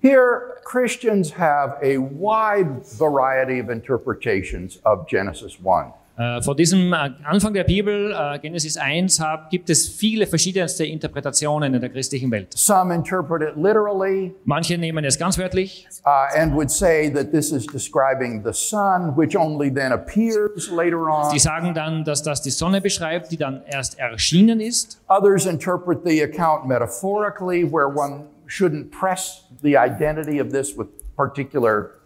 Here, 0.00 0.58
Christians 0.64 1.32
have 1.32 1.76
a 1.82 1.98
wide 1.98 2.86
variety 2.86 3.58
of 3.58 3.68
interpretations 3.68 4.78
of 4.84 5.08
Genesis 5.08 5.58
1. 5.58 5.92
Äh, 6.18 6.42
vor 6.42 6.56
diesem 6.56 6.92
äh, 6.92 7.10
Anfang 7.22 7.54
der 7.54 7.62
Bibel, 7.62 8.12
äh, 8.12 8.40
Genesis 8.40 8.76
1, 8.76 9.20
hab, 9.20 9.50
gibt 9.50 9.70
es 9.70 9.88
viele 9.88 10.26
verschiedenste 10.26 10.84
Interpretationen 10.84 11.74
in 11.74 11.80
der 11.80 11.90
christlichen 11.90 12.28
Welt. 12.32 12.52
Some 12.56 12.92
interpret 12.92 13.40
it 13.40 13.56
literally 13.56 14.34
Manche 14.44 14.76
nehmen 14.78 15.04
es 15.04 15.16
ganz 15.16 15.38
wörtlich 15.38 15.86
uh, 16.04 16.36
and 16.36 16.52
would 16.54 16.72
say 16.72 17.08
that 17.08 17.30
this 17.30 17.52
is 17.52 17.64
describing 17.66 18.42
the 18.44 18.52
sun, 18.52 19.16
which 19.16 19.36
only 19.36 19.72
then 19.72 19.92
appears 19.92 20.68
later 20.72 21.08
on. 21.08 21.32
Die 21.32 21.38
sagen 21.38 21.72
dann, 21.72 22.02
dass 22.02 22.24
das 22.24 22.42
die 22.42 22.50
Sonne 22.50 22.80
beschreibt, 22.80 23.30
die 23.30 23.36
dann 23.36 23.62
erst 23.66 23.96
erschienen 24.00 24.58
ist. 24.58 25.00
Others 25.08 25.46
interpret 25.46 26.00
the 26.04 26.20
account 26.24 26.66
metaphorically, 26.66 27.62
where 27.64 27.86
one 27.88 28.24
shouldn't 28.48 28.90
press 28.90 29.44
the 29.62 29.76
identity 29.76 30.40
of 30.40 30.50
this 30.50 30.76
with 30.76 30.88
particular. 31.16 31.97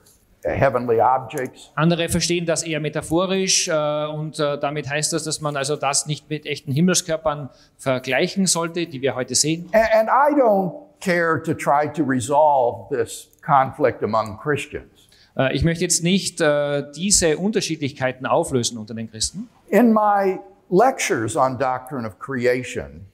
Andere 1.75 2.09
verstehen 2.09 2.47
das 2.47 2.63
eher 2.63 2.81
metaphorisch 2.81 3.69
äh, 3.69 4.07
und 4.07 4.39
äh, 4.41 4.59
damit 4.59 4.89
heißt 4.91 5.13
das, 5.13 5.25
dass 5.25 5.41
man 5.41 5.57
also 5.57 5.77
das 5.77 6.07
nicht 6.07 6.29
mit 6.29 6.47
echten 6.47 6.73
Himmelskörpern 6.73 7.49
vergleichen 7.79 8.47
sollte, 8.47 8.87
die 8.87 9.03
wir 9.03 9.15
heute 9.15 9.35
sehen. 9.35 9.69
A- 9.73 9.99
And 10.01 10.09
I 10.09 10.35
don't 10.41 10.73
care 11.01 11.43
to 11.43 11.55
try 11.55 11.89
to 11.93 12.03
resolve 12.05 12.95
this 12.95 13.29
conflict 13.45 14.03
among 14.03 14.39
Christians. 14.39 15.09
Äh, 15.37 15.55
ich 15.55 15.65
möchte 15.65 15.85
jetzt 15.85 16.03
nicht 16.03 16.41
äh, 16.41 16.85
diese 16.95 17.39
Unterschiedlichkeiten 17.39 18.27
auflösen 18.27 18.79
unter 18.79 18.95
den 18.95 19.11
Christen. 19.11 19.49
In 19.69 19.93
my 19.93 20.39
lectures 20.71 21.37
on 21.37 21.59
doctrine 21.59 22.07
of 22.07 22.19
creation, 22.19 23.07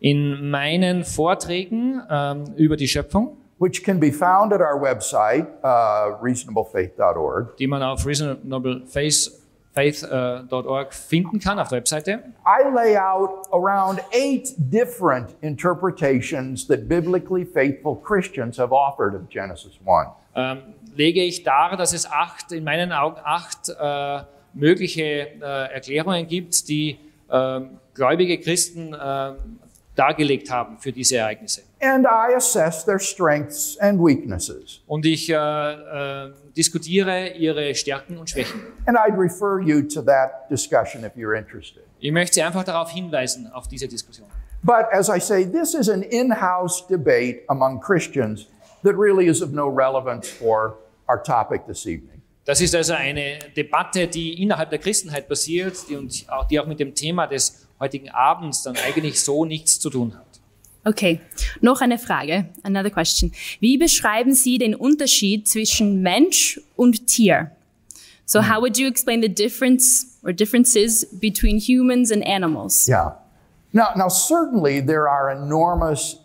In 0.00 0.50
meinen 0.50 1.04
Vorträgen 1.04 2.02
ähm, 2.10 2.44
über 2.56 2.76
die 2.76 2.88
Schöpfung, 2.88 3.36
which 3.58 3.84
can 3.84 4.00
be 4.00 4.10
found 4.10 4.52
at 4.52 4.60
our 4.60 4.78
website, 4.80 5.46
uh, 5.62 6.16
reasonablefaith.org, 6.20 7.56
die 7.56 7.66
man 7.66 7.82
auf 7.82 8.06
reasonablefaith.org 8.06 10.94
finden 10.94 11.40
kann, 11.40 11.58
auf 11.58 11.68
der 11.68 11.78
Webseite, 11.78 12.22
I 12.46 12.62
lay 12.74 12.96
out 12.96 13.46
around 13.52 14.00
eight 14.12 14.54
different 14.58 15.34
interpretations 15.40 16.66
that 16.66 16.88
biblically 16.88 17.44
faithful 17.44 17.96
Christians 17.96 18.58
have 18.58 18.72
offered 18.72 19.14
of 19.14 19.28
Genesis 19.28 19.78
1. 19.84 20.08
ähm, 20.34 20.74
lege 20.96 21.22
ich 21.22 21.42
dar, 21.42 21.76
dass 21.76 21.92
es 21.92 22.10
acht, 22.10 22.52
in 22.52 22.64
meinen 22.64 22.92
Augen 22.92 23.20
acht 23.24 23.68
äh, 23.68 24.22
mögliche 24.52 25.02
äh, 25.02 25.72
Erklärungen 25.72 26.26
gibt, 26.26 26.68
die 26.68 26.98
äh, 27.28 27.60
gläubige 27.94 28.38
Christen 28.38 28.94
äh, 28.94 29.32
dargelegt 29.94 30.50
haben 30.50 30.78
für 30.78 30.92
diese 30.92 31.16
Ereignisse. 31.16 31.62
And 31.80 32.06
I 32.06 32.34
assess 32.34 32.84
their 32.84 32.98
strengths 32.98 33.78
and 33.78 34.00
weaknesses. 34.00 34.80
Und 34.86 35.06
ich 35.06 35.30
äh, 35.30 35.34
äh, 35.34 36.32
diskutiere 36.56 37.28
ihre 37.30 37.74
Stärken 37.74 38.18
und 38.18 38.30
Schwächen. 38.30 38.60
And 38.86 38.96
I'd 38.96 39.16
refer 39.16 39.60
you 39.60 39.82
to 39.82 40.02
that 40.02 40.48
discussion 40.50 41.04
if 41.04 41.12
you're 41.16 41.36
interested. 41.36 41.82
Ich 42.00 42.12
möchte 42.12 42.34
Sie 42.34 42.42
einfach 42.42 42.64
darauf 42.64 42.90
hinweisen, 42.90 43.50
auf 43.52 43.68
diese 43.68 43.88
Diskussion. 43.88 44.26
But 44.62 44.86
as 44.92 45.08
I 45.08 45.20
say, 45.20 45.44
this 45.44 45.74
is 45.74 45.88
an 45.88 46.02
in 46.02 46.40
house 46.40 46.86
debate 46.86 47.44
among 47.48 47.80
Christians 47.80 48.46
that 48.82 48.94
really 48.96 49.26
is 49.26 49.42
of 49.42 49.52
no 49.52 49.68
relevance 49.68 50.28
for 50.28 50.78
our 51.08 51.22
topic 51.22 51.66
this 51.66 51.86
evening. 51.86 52.22
Das 52.46 52.60
ist 52.60 52.74
also 52.74 52.92
eine 52.92 53.38
Debatte, 53.56 54.06
die 54.06 54.42
innerhalb 54.42 54.68
der 54.68 54.78
Christenheit 54.78 55.28
passiert, 55.28 55.76
die, 55.88 55.96
und 55.96 56.26
auch, 56.28 56.46
die 56.46 56.60
auch 56.60 56.66
mit 56.66 56.78
dem 56.78 56.94
Thema 56.94 57.26
des 57.26 57.63
heutigen 57.80 58.10
Abends 58.10 58.62
dann 58.62 58.76
eigentlich 58.76 59.22
so 59.22 59.44
nichts 59.44 59.78
zu 59.80 59.90
tun 59.90 60.14
hat. 60.14 60.24
Okay, 60.86 61.20
noch 61.62 61.80
eine 61.80 61.98
Frage, 61.98 62.46
another 62.62 62.90
question. 62.90 63.32
Wie 63.60 63.78
beschreiben 63.78 64.34
Sie 64.34 64.58
den 64.58 64.74
Unterschied 64.74 65.48
zwischen 65.48 66.02
Mensch 66.02 66.60
und 66.76 67.06
Tier? 67.06 67.50
So 68.26 68.40
how 68.42 68.60
would 68.60 68.78
you 68.78 68.86
explain 68.86 69.22
the 69.22 69.28
difference 69.28 70.18
or 70.22 70.32
differences 70.32 71.06
between 71.20 71.58
humans 71.58 72.10
and 72.10 72.26
animals? 72.26 72.86
Yeah. 72.88 73.12
Now, 73.72 73.92
now 73.96 74.08
certainly 74.08 74.80
there 74.80 75.08
are 75.08 75.30
enormous 75.30 76.16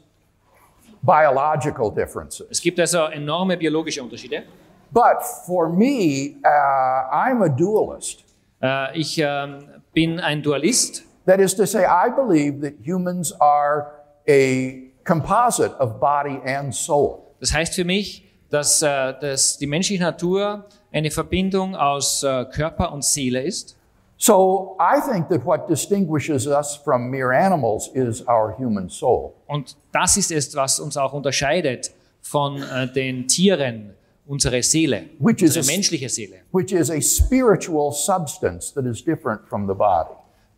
biological 1.03 1.89
differences. 1.89 2.47
Es 2.49 2.61
gibt 2.61 2.79
also 2.79 3.05
enorme 3.07 3.57
biologische 3.57 4.01
Unterschiede. 4.01 4.43
But 4.91 5.23
for 5.45 5.69
me, 5.69 6.37
uh, 6.43 7.13
I'm 7.13 7.43
a 7.43 7.49
dualist. 7.49 8.23
Äh, 8.61 8.99
ich 8.99 9.17
ähm, 9.19 9.59
bin 9.93 10.19
ein 10.19 10.41
Dualist. 10.41 11.03
That 11.29 11.39
is 11.39 11.53
to 11.57 11.67
say, 11.67 11.85
I 11.85 12.09
believe 12.09 12.61
that 12.61 12.73
humans 12.83 13.31
are 13.39 13.91
a 14.27 14.89
composite 15.03 15.73
of 15.79 15.99
body 15.99 16.39
and 16.43 16.73
soul. 16.73 17.35
Das 17.39 17.53
heißt 17.53 17.75
für 17.75 17.85
mich, 17.85 18.23
dass, 18.49 18.81
äh, 18.81 19.13
dass 19.21 19.59
die 19.59 19.67
menschliche 19.67 20.01
Natur 20.01 20.65
eine 20.91 21.11
Verbindung 21.11 21.75
aus 21.75 22.23
äh, 22.23 22.45
Körper 22.45 22.91
und 22.91 23.03
Seele 23.05 23.43
ist. 23.43 23.75
So 24.17 24.75
I 24.81 24.99
think 24.99 25.29
that 25.29 25.45
what 25.45 25.69
distinguishes 25.69 26.47
us 26.47 26.75
from 26.83 27.11
mere 27.11 27.31
animals 27.37 27.89
is 27.93 28.27
our 28.27 28.55
human 28.57 28.89
soul. 28.89 29.33
Und 29.45 29.77
das 29.91 30.17
ist 30.17 30.31
es, 30.31 30.55
was 30.55 30.79
uns 30.79 30.97
auch 30.97 31.13
unterscheidet 31.13 31.91
von 32.21 32.59
äh, 32.63 32.91
den 32.91 33.27
Tieren, 33.27 33.93
unsere 34.25 34.63
Seele, 34.63 35.03
Which 35.19 35.43
is 35.43 35.55
unsere 35.55 35.71
a- 35.73 35.77
menschliche 35.77 36.09
Seele. 36.09 36.37
which 36.51 36.71
is 36.73 36.89
a 36.89 36.99
spiritual 36.99 37.91
substance 37.93 38.73
that 38.73 38.85
is 38.85 39.03
different 39.05 39.47
from 39.47 39.67
the 39.67 39.75
body. 39.75 40.09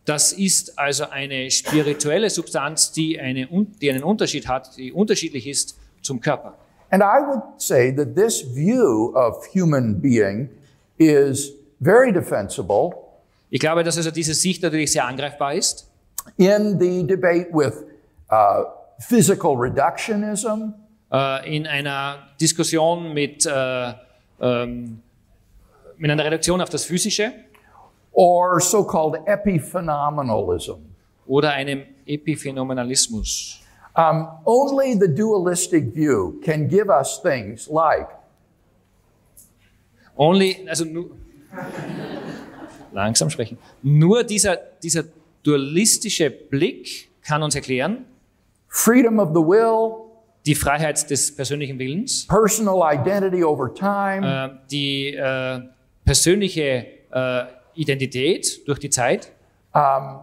Das 0.04 0.32
ist 0.32 0.78
also 0.78 1.08
eine 1.10 1.50
spirituelle 1.50 2.28
Substanz, 2.28 2.92
die, 2.92 3.20
eine, 3.20 3.48
die 3.80 3.90
einen 3.90 4.02
Unterschied 4.02 4.48
hat, 4.48 4.76
die 4.76 4.92
unterschiedlich 4.92 5.46
ist 5.46 5.78
zum 6.02 6.20
Körper. 6.20 6.56
And 6.90 7.02
I 7.02 7.20
would 7.26 7.42
say 7.58 7.94
that 7.94 8.14
this 8.16 8.42
view 8.54 9.12
of 9.14 9.46
human 9.54 10.00
being 10.00 10.48
is 10.98 11.52
very 11.80 12.12
defensible 12.12 12.92
Ich 13.50 13.60
glaube, 13.60 13.84
dass 13.84 13.96
also 13.96 14.10
diese 14.10 14.34
Sicht 14.34 14.62
natürlich 14.62 14.92
sehr 14.92 15.06
angreifbar 15.06 15.54
ist. 15.54 15.88
in 16.36 16.78
the 16.78 17.06
debate 17.06 17.48
with 17.52 17.84
uh, 18.30 18.64
physical 18.98 19.54
reductionism 19.56 20.74
Äh, 21.12 21.56
in 21.56 21.66
einer 21.66 22.26
Diskussion 22.40 23.12
mit, 23.12 23.44
äh, 23.44 23.92
ähm, 24.40 25.02
mit 25.98 26.10
einer 26.10 26.24
Reduktion 26.24 26.62
auf 26.62 26.70
das 26.70 26.86
Physische 26.86 27.34
or 28.12 28.60
so-called 28.60 29.16
epiphenomenalism. 29.26 30.92
oder 31.26 31.52
einem 31.52 31.84
Epiphänomenalismus. 32.06 33.60
Um, 33.94 34.28
only 34.46 34.94
the 34.94 35.08
dualistic 35.08 35.94
view 35.94 36.40
can 36.42 36.66
give 36.66 36.88
us 36.88 37.20
things 37.22 37.68
like 37.68 38.08
Only, 40.14 40.66
also 40.68 40.84
nur, 40.84 41.10
langsam 42.92 43.30
sprechen. 43.30 43.56
Nur 43.82 44.24
dieser, 44.24 44.56
dieser 44.82 45.04
dualistische 45.42 46.30
Blick 46.30 47.08
kann 47.22 47.42
uns 47.42 47.54
erklären, 47.54 48.04
freedom 48.68 49.18
of 49.18 49.30
the 49.30 49.40
will, 49.40 50.10
die 50.44 50.54
Freiheit 50.54 51.08
des 51.08 51.34
persönlichen 51.34 51.78
Willens, 51.78 52.26
personal 52.26 52.82
identity 52.94 53.42
over 53.42 53.72
time, 53.72 54.26
äh, 54.26 54.68
die 54.70 55.14
äh, 55.14 55.60
persönliche 56.04 56.86
äh, 57.10 57.44
Identität 57.74 58.66
durch 58.66 58.78
die 58.78 58.90
Zeit, 58.90 59.32
uh, 59.74 60.18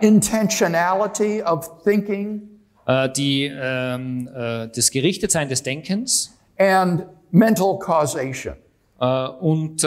intentionality 0.00 1.42
of 1.42 1.82
thinking, 1.84 2.42
äh, 2.86 3.08
die, 3.10 3.46
ähm, 3.46 4.28
äh, 4.34 4.68
das 4.68 4.90
Gerichtetsein 4.90 5.48
des 5.48 5.62
Denkens 5.62 6.36
and 6.58 7.04
mental 7.30 7.78
causation. 7.78 8.54
äh, 9.00 9.26
und 9.40 9.82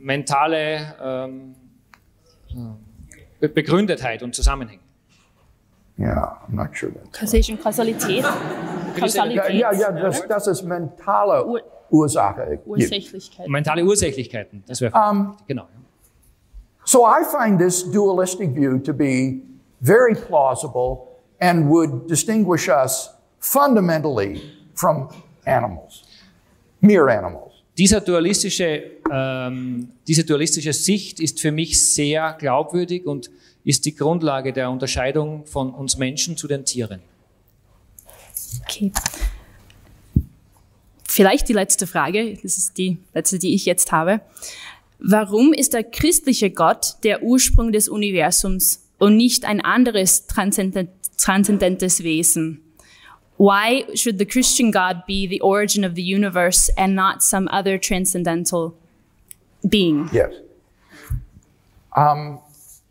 mentale 0.00 0.94
ähm, 1.02 1.54
Be 3.40 3.48
Begründetheit 3.48 4.22
und 4.22 4.34
Zusammenhänge. 4.34 4.80
Yeah, 5.98 6.38
I'm 6.48 6.54
not 6.56 6.76
sure 6.76 6.92
that. 6.92 7.12
Causation, 7.12 7.58
Kausalität. 7.60 8.22
Ja, 8.22 8.36
Kausalität. 8.98 9.54
ja, 9.54 9.72
ja 9.72 9.90
das, 9.92 10.26
das 10.26 10.46
ist 10.48 10.62
mentale 10.62 11.44
Ur- 11.46 11.62
Ursache. 11.90 12.46
gibt. 12.50 12.66
Ursächlichkeit. 12.66 13.48
Mentale 13.48 13.84
Ursächlichkeiten, 13.84 14.62
das 14.66 14.80
wäre 14.80 14.92
genau. 15.46 15.62
ja. 15.62 15.84
So 16.84 17.06
I 17.06 17.24
find 17.24 17.58
this 17.58 17.82
dualistic 17.90 18.54
view 18.54 18.78
to 18.78 18.92
be 18.92 19.40
very 19.80 20.14
plausible 20.14 21.08
and 21.40 21.68
would 21.68 22.08
distinguish 22.08 22.68
us 22.68 23.10
fundamentally 23.38 24.40
from 24.74 25.08
animals, 25.46 26.02
mere 26.80 27.10
animals. 27.10 27.52
Dieser 27.76 28.00
dualistische, 28.00 29.00
ähm, 29.10 29.88
diese 30.06 30.24
dualistische 30.24 30.72
Sicht 30.72 31.18
ist 31.20 31.40
für 31.40 31.50
mich 31.50 31.82
sehr 31.82 32.36
glaubwürdig 32.38 33.06
und 33.06 33.30
ist 33.64 33.84
die 33.84 33.96
Grundlage 33.96 34.52
der 34.52 34.70
Unterscheidung 34.70 35.44
von 35.46 35.74
uns 35.74 35.96
Menschen 35.96 36.36
zu 36.36 36.46
den 36.46 36.64
Tieren. 36.64 37.00
Okay. 38.62 38.92
Vielleicht 41.14 41.48
die 41.48 41.52
letzte 41.52 41.86
Frage, 41.86 42.36
das 42.42 42.58
ist 42.58 42.76
die 42.76 42.98
letzte, 43.12 43.38
die 43.38 43.54
ich 43.54 43.66
jetzt 43.66 43.92
habe. 43.92 44.20
Warum 44.98 45.52
ist 45.52 45.72
der 45.72 45.84
christliche 45.84 46.50
Gott 46.50 46.96
der 47.04 47.22
Ursprung 47.22 47.70
des 47.70 47.88
Universums 47.88 48.84
und 48.98 49.16
nicht 49.16 49.44
ein 49.44 49.60
anderes 49.60 50.26
transzendent, 50.26 50.90
transzendentes 51.16 52.02
Wesen? 52.02 52.62
Why 53.38 53.84
should 53.94 54.18
the 54.18 54.26
Christian 54.26 54.72
God 54.72 55.06
be 55.06 55.28
the 55.28 55.40
origin 55.40 55.84
of 55.84 55.94
the 55.94 56.02
universe 56.02 56.68
and 56.76 56.96
not 56.96 57.22
some 57.22 57.48
other 57.48 57.78
transcendental 57.78 58.74
being? 59.62 60.10
Yes. 60.12 60.32
Um, 61.96 62.40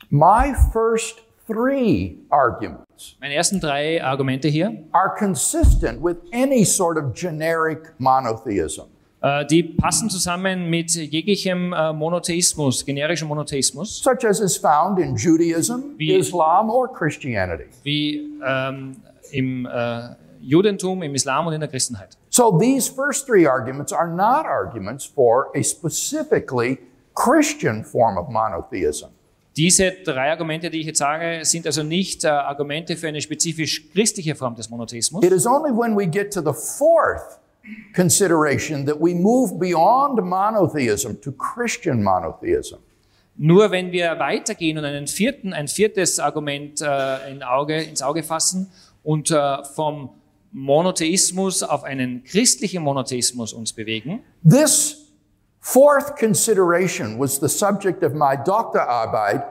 my 0.09 0.55
first 0.71 1.19
three 1.45 2.19
arguments 2.31 2.85
Meine 3.19 3.33
ersten 3.35 3.59
drei 3.59 4.03
Argumente 4.03 4.47
hier, 4.47 4.83
are 4.91 5.13
consistent 5.17 6.01
with 6.03 6.17
any 6.33 6.63
sort 6.65 6.97
of 6.97 7.13
generic 7.13 7.93
monotheism. 7.99 8.85
äh, 9.21 9.45
die 9.45 9.63
passen 9.63 10.09
zusammen 10.09 10.69
mit 10.69 10.91
jeglichem 10.95 11.71
äh, 11.73 11.93
Monotheismus, 11.93 12.85
generischem 12.85 13.27
Monotheismus, 13.29 14.01
such 14.03 14.25
as 14.27 14.39
is 14.41 14.57
found 14.57 14.99
in 14.99 15.15
Judaism, 15.15 15.95
Wie- 15.97 16.13
Islam, 16.15 16.69
or 16.69 16.91
Christianity. 16.91 17.65
wie 17.83 18.29
ähm, 18.45 18.97
im 19.31 19.65
äh, 19.65 20.09
Judentum, 20.41 21.01
im 21.03 21.15
Islam 21.15 21.47
und 21.47 21.53
in 21.53 21.61
der 21.61 21.69
Christenheit. 21.69 22.17
So 22.29 22.57
these 22.59 22.89
first 22.91 23.25
three 23.25 23.47
arguments 23.47 23.93
are 23.93 24.09
not 24.09 24.45
arguments 24.45 25.05
for 25.05 25.47
a 25.55 25.63
specifically 25.63 26.79
Christian 27.15 27.83
form 27.83 28.17
of 28.17 28.27
monotheism. 28.29 29.09
Diese 29.55 29.91
drei 30.03 30.31
Argumente, 30.31 30.69
die 30.69 30.79
ich 30.79 30.87
jetzt 30.87 30.97
sage, 30.97 31.45
sind 31.45 31.67
also 31.67 31.83
nicht 31.83 32.23
äh, 32.23 32.27
Argumente 32.27 32.97
für 32.97 33.07
eine 33.07 33.21
spezifisch 33.21 33.89
christliche 33.91 34.35
Form 34.35 34.55
des 34.55 34.69
Monotheismus. 34.69 35.23
It 35.23 35.31
is 35.31 35.45
only 35.45 35.71
when 35.71 35.95
we 35.95 36.07
get 36.07 36.33
to 36.33 36.41
the 36.41 36.53
fourth 36.53 37.39
consideration 37.95 38.85
that 38.85 38.99
we 38.99 39.13
move 39.13 39.59
beyond 39.59 40.21
monotheism 40.23 41.21
to 41.21 41.31
Christian 41.31 42.01
monotheism. 42.01 42.77
Nur 43.35 43.71
wenn 43.71 43.91
wir 43.91 44.19
weitergehen 44.19 44.77
und 44.77 44.85
einen 44.85 45.07
vierten, 45.07 45.53
ein 45.53 45.67
viertes 45.67 46.19
Argument 46.19 46.81
äh, 46.81 47.31
in 47.31 47.43
Auge, 47.43 47.81
ins 47.81 48.01
Auge 48.01 48.23
fassen 48.23 48.71
und 49.03 49.31
äh, 49.31 49.63
vom 49.75 50.09
Monotheismus 50.51 51.63
auf 51.63 51.83
einen 51.83 52.23
christlichen 52.23 52.83
Monotheismus 52.83 53.53
uns 53.53 53.73
bewegen, 53.73 54.23
This 54.47 55.02
fourth 55.63 56.17
consideration 56.17 57.17
was 57.17 57.39
the 57.39 57.47
subject 57.47 58.03
of 58.03 58.13
my 58.13 58.35
Doktorarbeit 58.35 59.43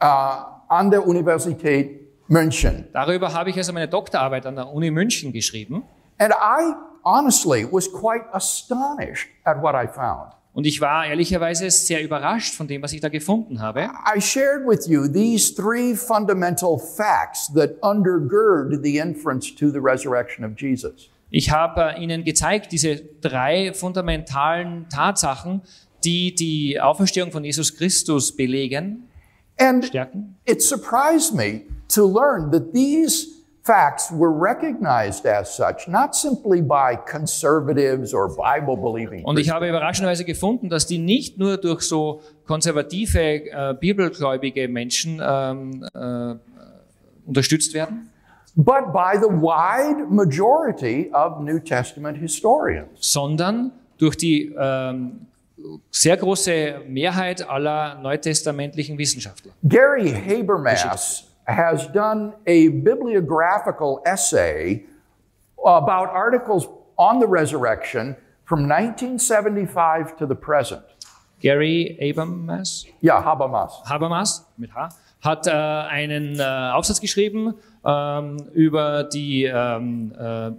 uh, 0.00 0.44
an 0.68 0.90
der 0.90 1.06
Universität 1.06 2.00
München. 2.28 2.88
darüber 2.92 3.32
habe 3.32 3.50
ich 3.50 3.56
also 3.56 3.72
meine 3.72 3.88
Doktorarbeit 3.88 4.46
an 4.46 4.56
der 4.56 4.68
Uni 4.68 4.90
München 4.90 5.32
geschrieben. 5.32 5.84
And 6.18 6.32
I 6.32 6.74
honestly 7.04 7.64
was 7.64 7.88
quite 7.90 8.24
astonished 8.32 9.28
at 9.44 9.62
what 9.62 9.74
I 9.74 9.86
found. 9.86 10.32
Und 10.52 10.66
ich 10.66 10.80
war 10.80 11.06
ehrlicherweise 11.06 11.70
sehr 11.70 12.02
überrascht 12.02 12.54
von 12.56 12.66
dem, 12.66 12.82
was 12.82 12.92
ich 12.92 13.00
da 13.00 13.08
gefunden 13.08 13.60
habe. 13.60 13.88
I 14.04 14.20
shared 14.20 14.66
with 14.66 14.88
you 14.88 15.06
these 15.06 15.54
three 15.54 15.94
fundamental 15.94 16.78
facts 16.78 17.52
that 17.54 17.80
undergird 17.82 18.82
the 18.82 18.98
inference 18.98 19.54
to 19.54 19.70
the 19.70 19.78
resurrection 19.78 20.44
of 20.44 20.56
Jesus. 20.56 21.08
Ich 21.30 21.50
habe 21.50 21.94
Ihnen 21.98 22.24
gezeigt, 22.24 22.72
diese 22.72 22.96
drei 23.20 23.72
fundamentalen 23.72 24.88
Tatsachen, 24.88 25.62
die 26.04 26.34
die 26.34 26.80
Auferstehung 26.80 27.30
von 27.30 27.44
Jesus 27.44 27.76
Christus 27.76 28.34
belegen, 28.34 29.04
And 29.58 29.84
stärken. 29.84 30.36
it 30.46 30.62
surprised 30.62 31.34
me 31.34 31.62
to 31.88 32.06
learn 32.06 32.50
that 32.50 32.72
these 32.72 33.26
facts 33.62 34.10
were 34.10 34.30
recognized 34.32 35.26
as 35.26 35.54
such, 35.54 35.86
not 35.86 36.14
simply 36.14 36.62
by 36.62 36.96
conservatives 36.96 38.14
or 38.14 38.28
Bible 38.34 38.76
believing. 38.76 39.24
Und 39.24 39.38
ich 39.38 39.50
habe 39.50 39.68
überraschenderweise 39.68 40.24
gefunden, 40.24 40.70
dass 40.70 40.86
die 40.86 40.98
nicht 40.98 41.38
nur 41.38 41.58
durch 41.58 41.82
so 41.82 42.22
konservative, 42.46 43.20
äh, 43.20 43.74
bibelgläubige 43.78 44.66
Menschen 44.66 45.20
ähm, 45.22 45.86
äh, 45.94 46.34
unterstützt 47.26 47.74
werden, 47.74 48.09
but 48.56 48.92
by 48.92 49.16
the 49.18 49.28
wide 49.28 50.10
majority 50.10 51.10
of 51.12 51.40
New 51.40 51.58
Testament 51.60 52.18
historians. 52.18 52.88
sondern 53.00 53.72
durch 53.98 54.16
die 54.16 54.54
ähm, 54.58 55.26
sehr 55.90 56.16
große 56.16 56.80
Mehrheit 56.88 57.46
aller 57.48 57.96
neutestamentlichen 57.96 58.96
Wissenschaftler. 58.98 59.52
Gary 59.62 60.10
Habermas 60.10 61.24
has 61.46 61.86
done 61.92 62.32
a 62.46 62.68
bibliographical 62.70 64.00
essay 64.04 64.84
about 65.64 66.08
articles 66.12 66.66
on 66.96 67.20
the 67.20 67.26
resurrection 67.26 68.16
from 68.46 68.60
1975 68.68 70.16
to 70.16 70.26
the 70.26 70.34
present. 70.34 70.82
Gary 71.40 71.96
Abermas, 72.00 72.84
Yeah, 73.00 73.22
Habermas. 73.24 73.82
Habermas 73.88 74.46
mit 74.56 74.74
H, 74.74 74.88
hat 75.22 75.46
äh, 75.46 75.50
einen 75.50 76.38
äh, 76.38 76.42
Aufsatz 76.72 77.00
geschrieben 77.00 77.54
ähm, 77.84 78.36
über 78.52 79.04
die 79.04 79.44
ähm, 79.44 80.12
äh, 80.18 80.48
äh, 80.48 80.52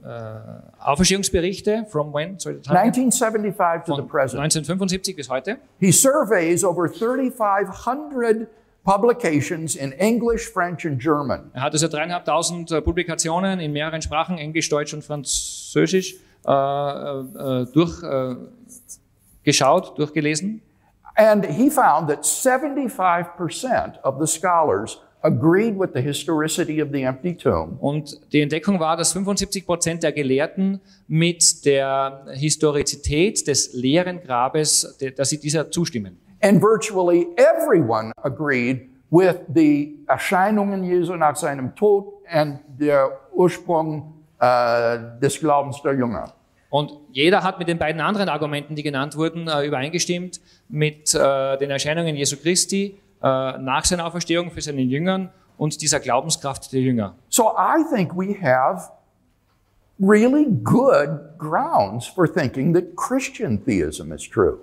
Auferstehungsberichte 0.79 1.85
from 1.89 2.13
when? 2.13 2.39
Sorry, 2.39 2.55
the 2.55 2.61
time? 2.61 2.79
1975 2.79 3.85
to 3.85 3.95
the 3.95 4.01
Von 4.01 4.07
present. 4.07 4.41
1975 4.41 5.15
bis 5.15 5.29
heute. 5.29 5.57
He 5.79 5.91
surveys 5.91 6.63
over 6.63 6.87
3,500 6.87 8.47
publications 8.83 9.75
in 9.75 9.91
English, 9.93 10.49
French, 10.49 10.85
and 10.85 10.99
German. 10.99 11.51
Er 11.53 11.63
hat 11.63 11.73
also 11.73 11.87
dreieinhalbtausend 11.87 12.71
äh, 12.71 12.81
Publikationen 12.81 13.59
in 13.59 13.71
mehreren 13.71 14.01
Sprachen, 14.01 14.37
Englisch, 14.37 14.69
Deutsch 14.69 14.93
und 14.93 15.03
Französisch, 15.03 16.15
äh, 16.45 16.51
äh, 16.51 17.65
durch, 17.71 18.01
äh, 18.03 18.35
geschaut, 19.43 19.97
durchgelesen. 19.97 20.61
And 21.15 21.45
he 21.45 21.69
found 21.69 22.09
that 22.09 22.23
75% 22.23 24.01
of 24.03 24.15
the 24.19 24.25
scholars 24.25 24.97
agreed 25.21 25.77
with 25.77 25.89
the 25.93 26.01
historicity 26.01 26.81
of 26.81 26.89
the 26.91 27.03
empty 27.03 27.35
tomb. 27.35 27.77
Und 27.79 28.19
die 28.33 28.41
Entdeckung 28.41 28.79
war, 28.79 28.97
dass 28.97 29.13
75 29.13 29.65
Prozent 29.65 30.03
der 30.03 30.11
Gelehrten 30.11 30.81
mit 31.07 31.65
der 31.65 32.25
Historizität 32.33 33.47
des 33.47 33.73
leeren 33.73 34.21
Grabes, 34.21 34.97
dass 35.15 35.29
sie 35.29 35.39
dieser 35.39 35.69
zustimmen. 35.71 36.17
And 36.41 36.61
virtually 36.61 37.27
everyone 37.35 38.11
agreed 38.23 38.89
with 39.11 39.35
the 39.53 39.99
Erscheinungen 40.07 40.83
Jesu 40.83 41.15
nach 41.15 41.35
seinem 41.35 41.75
Tod 41.75 42.13
and 42.27 42.59
der 42.79 43.19
Ursprung 43.33 44.13
äh, 44.39 44.97
des 45.21 45.39
Glaubens 45.39 45.81
der 45.83 45.93
Jünger. 45.93 46.33
Und 46.71 46.93
jeder 47.11 47.43
hat 47.43 47.59
mit 47.59 47.67
den 47.67 47.77
beiden 47.77 48.01
anderen 48.01 48.29
Argumenten, 48.29 48.75
die 48.75 48.83
genannt 48.83 49.17
wurden, 49.17 49.47
äh, 49.49 49.65
übereingestimmt 49.65 50.39
mit 50.69 51.13
äh, 51.13 51.57
den 51.57 51.69
Erscheinungen 51.69 52.15
Jesu 52.15 52.37
Christi 52.37 52.97
nach 53.21 53.85
seiner 53.85 54.05
Auferstehung 54.05 54.51
für 54.51 54.61
seinen 54.61 54.89
Jüngern 54.89 55.29
und 55.57 55.81
dieser 55.81 55.99
Glaubenskraft 55.99 56.73
der 56.73 56.81
Jünger. 56.81 57.15
So 57.29 57.51
I 57.55 57.83
think 57.93 58.15
we 58.15 58.35
have 58.41 58.91
really 59.99 60.45
good 60.45 61.37
grounds 61.37 62.07
for 62.07 62.27
thinking 62.27 62.73
that 62.73 62.95
Christian 62.95 63.63
theism 63.63 64.11
is 64.11 64.27
true. 64.27 64.57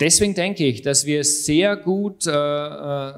Deswegen 0.00 0.34
denke 0.34 0.64
ich, 0.64 0.82
dass 0.82 1.06
wir 1.06 1.22
sehr 1.22 1.76
gut 1.76 2.26
äh, 2.26 2.32
äh, 2.32 3.12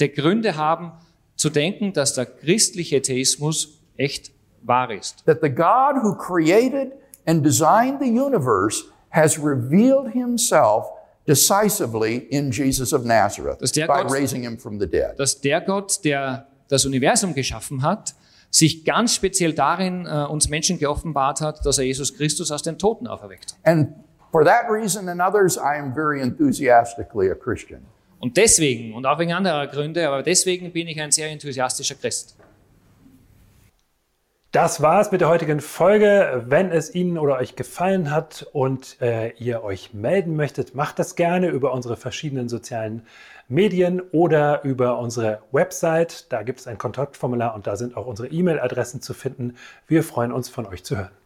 die 0.00 0.10
Gründe 0.10 0.56
haben 0.56 0.92
zu 1.36 1.50
denken, 1.50 1.92
dass 1.92 2.14
der 2.14 2.24
christliche 2.24 3.02
Theismus 3.02 3.78
echt 3.98 4.32
wahr 4.62 4.90
ist. 4.90 5.24
That 5.26 5.40
the 5.42 5.50
God 5.50 6.02
who 6.02 6.14
created 6.14 6.92
and 7.26 7.44
designed 7.44 8.00
the 8.00 8.08
universe 8.08 8.84
has 9.10 9.38
revealed 9.38 10.12
himself 10.12 10.86
decisively 11.26 12.16
in 12.30 12.50
Jesus 12.50 12.92
of 12.92 13.04
Nazareth 13.04 13.60
Dass 13.60 13.72
der 13.72 13.86
by 13.86 14.02
Gott- 14.02 14.12
raising 14.12 14.42
him 14.42 14.58
from 14.58 14.78
the 14.80 14.86
dead. 14.86 15.18
Dass 15.18 15.40
der 15.40 15.60
Gott, 15.60 16.04
der 16.04 16.46
das 16.68 16.84
Universum 16.84 17.34
geschaffen 17.34 17.82
hat, 17.82 18.14
sich 18.50 18.84
ganz 18.84 19.14
speziell 19.14 19.52
darin 19.52 20.06
äh, 20.06 20.24
uns 20.28 20.48
Menschen 20.48 20.78
geoffenbart 20.78 21.40
hat, 21.40 21.64
dass 21.66 21.78
er 21.78 21.84
Jesus 21.84 22.16
Christus 22.16 22.50
aus 22.50 22.62
den 22.62 22.78
Toten 22.78 23.06
auferweckt. 23.06 23.56
And 23.64 23.88
for 24.30 24.44
that 24.44 24.70
reason 24.70 25.08
and 25.08 25.20
others, 25.20 25.56
I 25.56 25.78
am 25.78 25.92
very 25.94 26.20
enthusiastically 26.20 27.30
a 27.30 27.34
Christian. 27.34 27.80
Und 28.20 28.36
deswegen, 28.36 28.94
und 28.94 29.04
auch 29.06 29.18
wegen 29.18 29.32
anderer 29.32 29.66
Gründe, 29.66 30.06
aber 30.08 30.22
deswegen 30.22 30.72
bin 30.72 30.88
ich 30.88 31.00
ein 31.00 31.10
sehr 31.10 31.28
enthusiastischer 31.30 31.96
Christ. 31.96 32.36
Das 34.54 34.80
war's 34.80 35.10
mit 35.10 35.20
der 35.20 35.28
heutigen 35.28 35.60
Folge. 35.60 36.44
Wenn 36.46 36.70
es 36.70 36.94
Ihnen 36.94 37.18
oder 37.18 37.38
euch 37.38 37.56
gefallen 37.56 38.12
hat 38.12 38.46
und 38.52 39.02
äh, 39.02 39.30
ihr 39.30 39.64
euch 39.64 39.94
melden 39.94 40.36
möchtet, 40.36 40.76
macht 40.76 41.00
das 41.00 41.16
gerne 41.16 41.48
über 41.48 41.72
unsere 41.72 41.96
verschiedenen 41.96 42.48
sozialen 42.48 43.04
Medien 43.48 44.00
oder 44.12 44.62
über 44.62 45.00
unsere 45.00 45.40
Website. 45.50 46.32
Da 46.32 46.44
gibt 46.44 46.60
es 46.60 46.68
ein 46.68 46.78
Kontaktformular 46.78 47.52
und 47.56 47.66
da 47.66 47.74
sind 47.74 47.96
auch 47.96 48.06
unsere 48.06 48.28
E-Mail-Adressen 48.28 49.02
zu 49.02 49.12
finden. 49.12 49.56
Wir 49.88 50.04
freuen 50.04 50.30
uns, 50.30 50.48
von 50.48 50.66
euch 50.66 50.84
zu 50.84 50.98
hören. 50.98 51.23